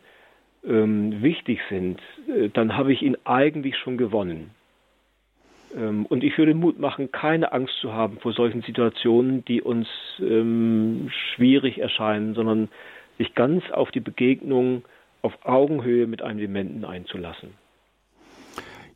[0.66, 4.52] ähm, wichtig sind, äh, dann habe ich ihn eigentlich schon gewonnen.
[5.76, 9.88] Ähm, und ich würde Mut machen, keine Angst zu haben vor solchen Situationen, die uns
[10.20, 12.70] ähm, schwierig erscheinen, sondern
[13.18, 14.84] sich ganz auf die Begegnung
[15.22, 17.50] auf Augenhöhe mit einem Dementen einzulassen.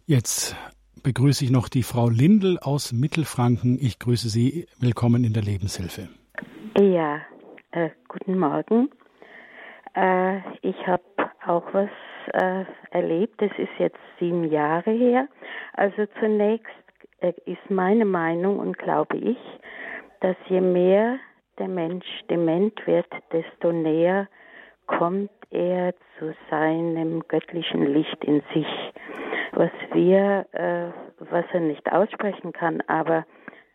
[0.07, 0.55] Jetzt
[1.03, 3.77] begrüße ich noch die Frau Lindel aus Mittelfranken.
[3.79, 4.67] Ich grüße Sie.
[4.79, 6.09] Willkommen in der Lebenshilfe.
[6.77, 7.21] Ja,
[7.71, 8.89] äh, guten Morgen.
[9.95, 11.03] Äh, ich habe
[11.45, 11.89] auch was
[12.33, 13.41] äh, erlebt.
[13.41, 15.27] Das ist jetzt sieben Jahre her.
[15.73, 16.67] Also zunächst
[17.19, 19.37] äh, ist meine Meinung und glaube ich,
[20.21, 21.17] dass je mehr
[21.59, 24.27] der Mensch dement wird, desto näher
[24.87, 28.67] kommt er zu seinem göttlichen Licht in sich,
[29.55, 33.25] was wir, äh, was er nicht aussprechen kann, aber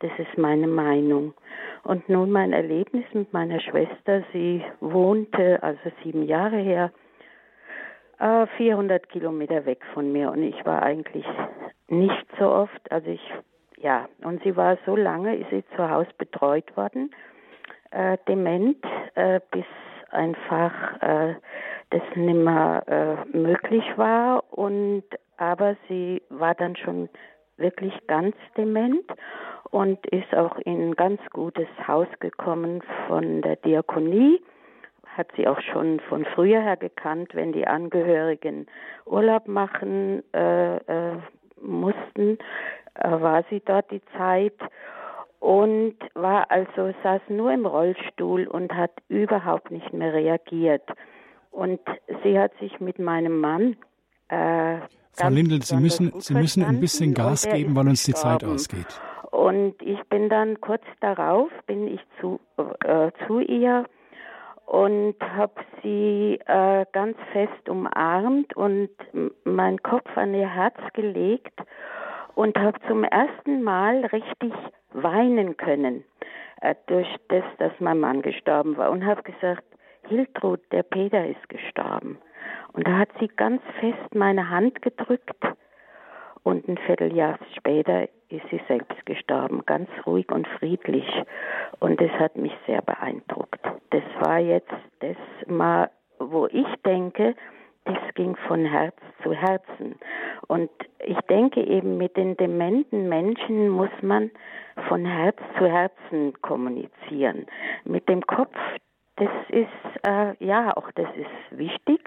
[0.01, 1.35] das ist meine Meinung.
[1.83, 4.22] Und nun mein Erlebnis mit meiner Schwester.
[4.33, 6.91] Sie wohnte, also sieben Jahre her,
[8.57, 11.24] 400 äh, Kilometer weg von mir und ich war eigentlich
[11.89, 13.33] nicht so oft, also ich,
[13.78, 17.11] ja, und sie war so lange, ist sie zu Hause betreut worden,
[17.91, 18.76] äh, dement,
[19.14, 19.64] äh, bis
[20.11, 21.35] einfach äh,
[21.91, 25.05] das nicht mehr äh, möglich war und
[25.36, 27.09] aber sie war dann schon
[27.57, 29.05] wirklich ganz dement
[29.70, 34.43] und ist auch in ein ganz gutes Haus gekommen von der Diakonie.
[35.07, 38.66] Hat sie auch schon von früher her gekannt, wenn die Angehörigen
[39.07, 41.16] Urlaub machen äh, äh,
[41.61, 42.38] mussten,
[42.95, 44.55] äh, war sie dort die Zeit
[45.41, 50.84] und war also saß nur im Rollstuhl und hat überhaupt nicht mehr reagiert.
[51.51, 51.80] Und
[52.22, 53.76] sie hat sich mit meinem Mann
[54.28, 54.80] äh,
[55.12, 59.01] Frau Lindl, Sie müssen, Sie müssen ein bisschen Gas geben, weil uns die Zeit ausgeht.
[59.30, 62.40] Und ich bin dann kurz darauf, bin ich zu,
[62.84, 63.84] äh, zu ihr
[64.66, 68.90] und habe sie äh, ganz fest umarmt und
[69.44, 71.61] meinen Kopf an ihr Herz gelegt
[72.34, 74.53] und habe zum ersten Mal richtig
[74.92, 76.05] weinen können
[76.61, 79.64] äh, durch das, dass mein Mann gestorben war und habe gesagt,
[80.11, 82.18] Hiltrud, der Peter ist gestorben.
[82.72, 85.30] Und da hat sie ganz fest meine Hand gedrückt
[86.42, 91.06] und ein Vierteljahr später ist sie selbst gestorben, ganz ruhig und friedlich.
[91.78, 93.61] Und das hat mich sehr beeindruckt.
[93.90, 97.34] Das war jetzt das mal, wo ich denke,
[97.84, 99.96] das ging von Herz zu Herzen.
[100.48, 100.70] Und
[101.04, 104.30] ich denke eben, mit den dementen Menschen muss man
[104.88, 107.46] von Herz zu Herzen kommunizieren.
[107.84, 108.56] Mit dem Kopf,
[109.20, 112.00] das ist, äh, ja, auch das ist wichtig,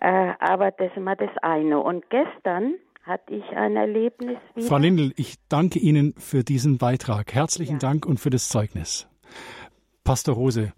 [0.00, 1.80] äh, aber das ist immer das eine.
[1.80, 4.38] Und gestern hatte ich ein Erlebnis.
[4.54, 4.66] Wieder.
[4.66, 7.34] Frau Lindl, ich danke Ihnen für diesen Beitrag.
[7.34, 7.78] Herzlichen ja.
[7.78, 9.08] Dank und für das Zeugnis.
[10.04, 10.72] Pastor Rose,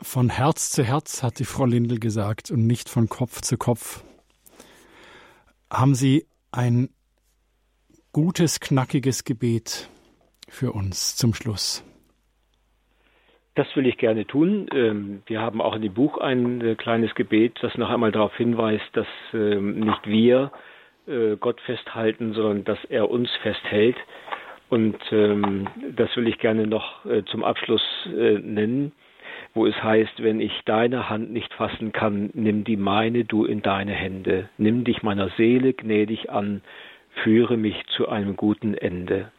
[0.00, 4.04] von Herz zu Herz hat die Frau Lindl gesagt und nicht von Kopf zu Kopf.
[5.72, 6.90] Haben Sie ein
[8.12, 9.88] gutes, knackiges Gebet
[10.48, 11.82] für uns zum Schluss?
[13.58, 14.68] Das will ich gerne tun.
[14.72, 18.36] Ähm, wir haben auch in dem Buch ein äh, kleines Gebet, das noch einmal darauf
[18.36, 20.52] hinweist, dass ähm, nicht wir
[21.08, 23.96] äh, Gott festhalten, sondern dass er uns festhält.
[24.68, 28.92] Und ähm, das will ich gerne noch äh, zum Abschluss nennen,
[29.54, 33.60] wo es heißt, wenn ich deine Hand nicht fassen kann, nimm die meine du in
[33.62, 34.50] deine Hände.
[34.56, 36.62] Nimm dich meiner Seele gnädig an,
[37.24, 39.32] führe mich zu einem guten Ende.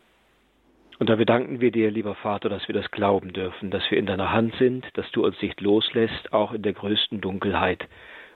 [1.00, 4.06] Und da bedanken wir dir, lieber Vater, dass wir das glauben dürfen, dass wir in
[4.06, 7.88] deiner Hand sind, dass du uns nicht loslässt, auch in der größten Dunkelheit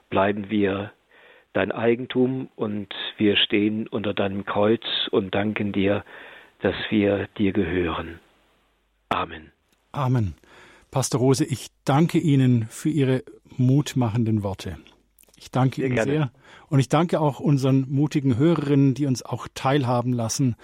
[0.08, 0.90] bleiben wir
[1.52, 2.88] dein Eigentum und
[3.18, 6.04] wir stehen unter deinem Kreuz und danken dir,
[6.60, 8.18] dass wir dir gehören.
[9.10, 9.52] Amen.
[9.92, 10.34] Amen.
[10.90, 13.24] Pastor Rose, ich danke Ihnen für Ihre
[13.56, 14.78] mutmachenden Worte.
[15.36, 16.10] Ich danke sehr Ihnen gerne.
[16.10, 16.32] sehr.
[16.68, 20.56] Und ich danke auch unseren mutigen Hörerinnen, die uns auch teilhaben lassen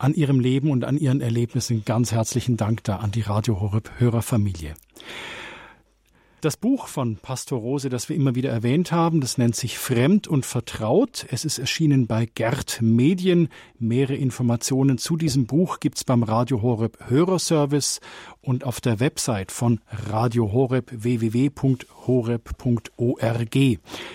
[0.00, 1.84] an ihrem Leben und an ihren Erlebnissen.
[1.84, 4.74] Ganz herzlichen Dank da an die Radio Horeb Hörerfamilie.
[6.40, 10.26] Das Buch von Pastor Rose, das wir immer wieder erwähnt haben, das nennt sich Fremd
[10.26, 11.26] und Vertraut.
[11.28, 13.50] Es ist erschienen bei Gerd Medien.
[13.78, 18.00] Mehrere Informationen zu diesem Buch gibt's beim Radio Horeb Hörerservice
[18.40, 21.58] und auf der Website von Radio Horeb www.horeb.org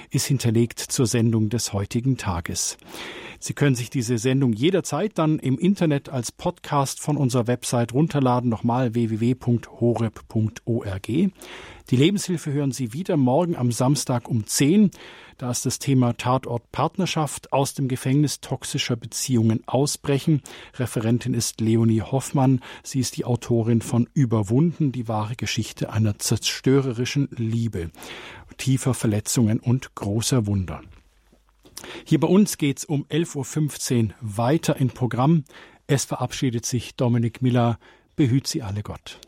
[0.10, 2.78] ist hinterlegt zur Sendung des heutigen Tages.
[3.40, 8.50] Sie können sich diese Sendung jederzeit dann im Internet als Podcast von unserer Website runterladen.
[8.50, 9.70] Nochmal www.horeb.org.
[11.92, 14.90] Die Lebenshilfe hören Sie wieder morgen am Samstag um 10.
[15.38, 20.42] Da ist das Thema Tatort Partnerschaft aus dem Gefängnis toxischer Beziehungen ausbrechen.
[20.78, 22.62] Referentin ist Leonie Hoffmann.
[22.82, 27.92] Sie ist die Autorin von Überwunden, die wahre Geschichte einer zerstörerischen Liebe,
[28.58, 30.82] tiefer Verletzungen und großer Wunder.
[32.04, 35.44] Hier bei uns geht es um 11.15 Uhr weiter im Programm.
[35.86, 37.78] Es verabschiedet sich Dominik Miller.
[38.16, 39.20] Behüt Sie alle Gott.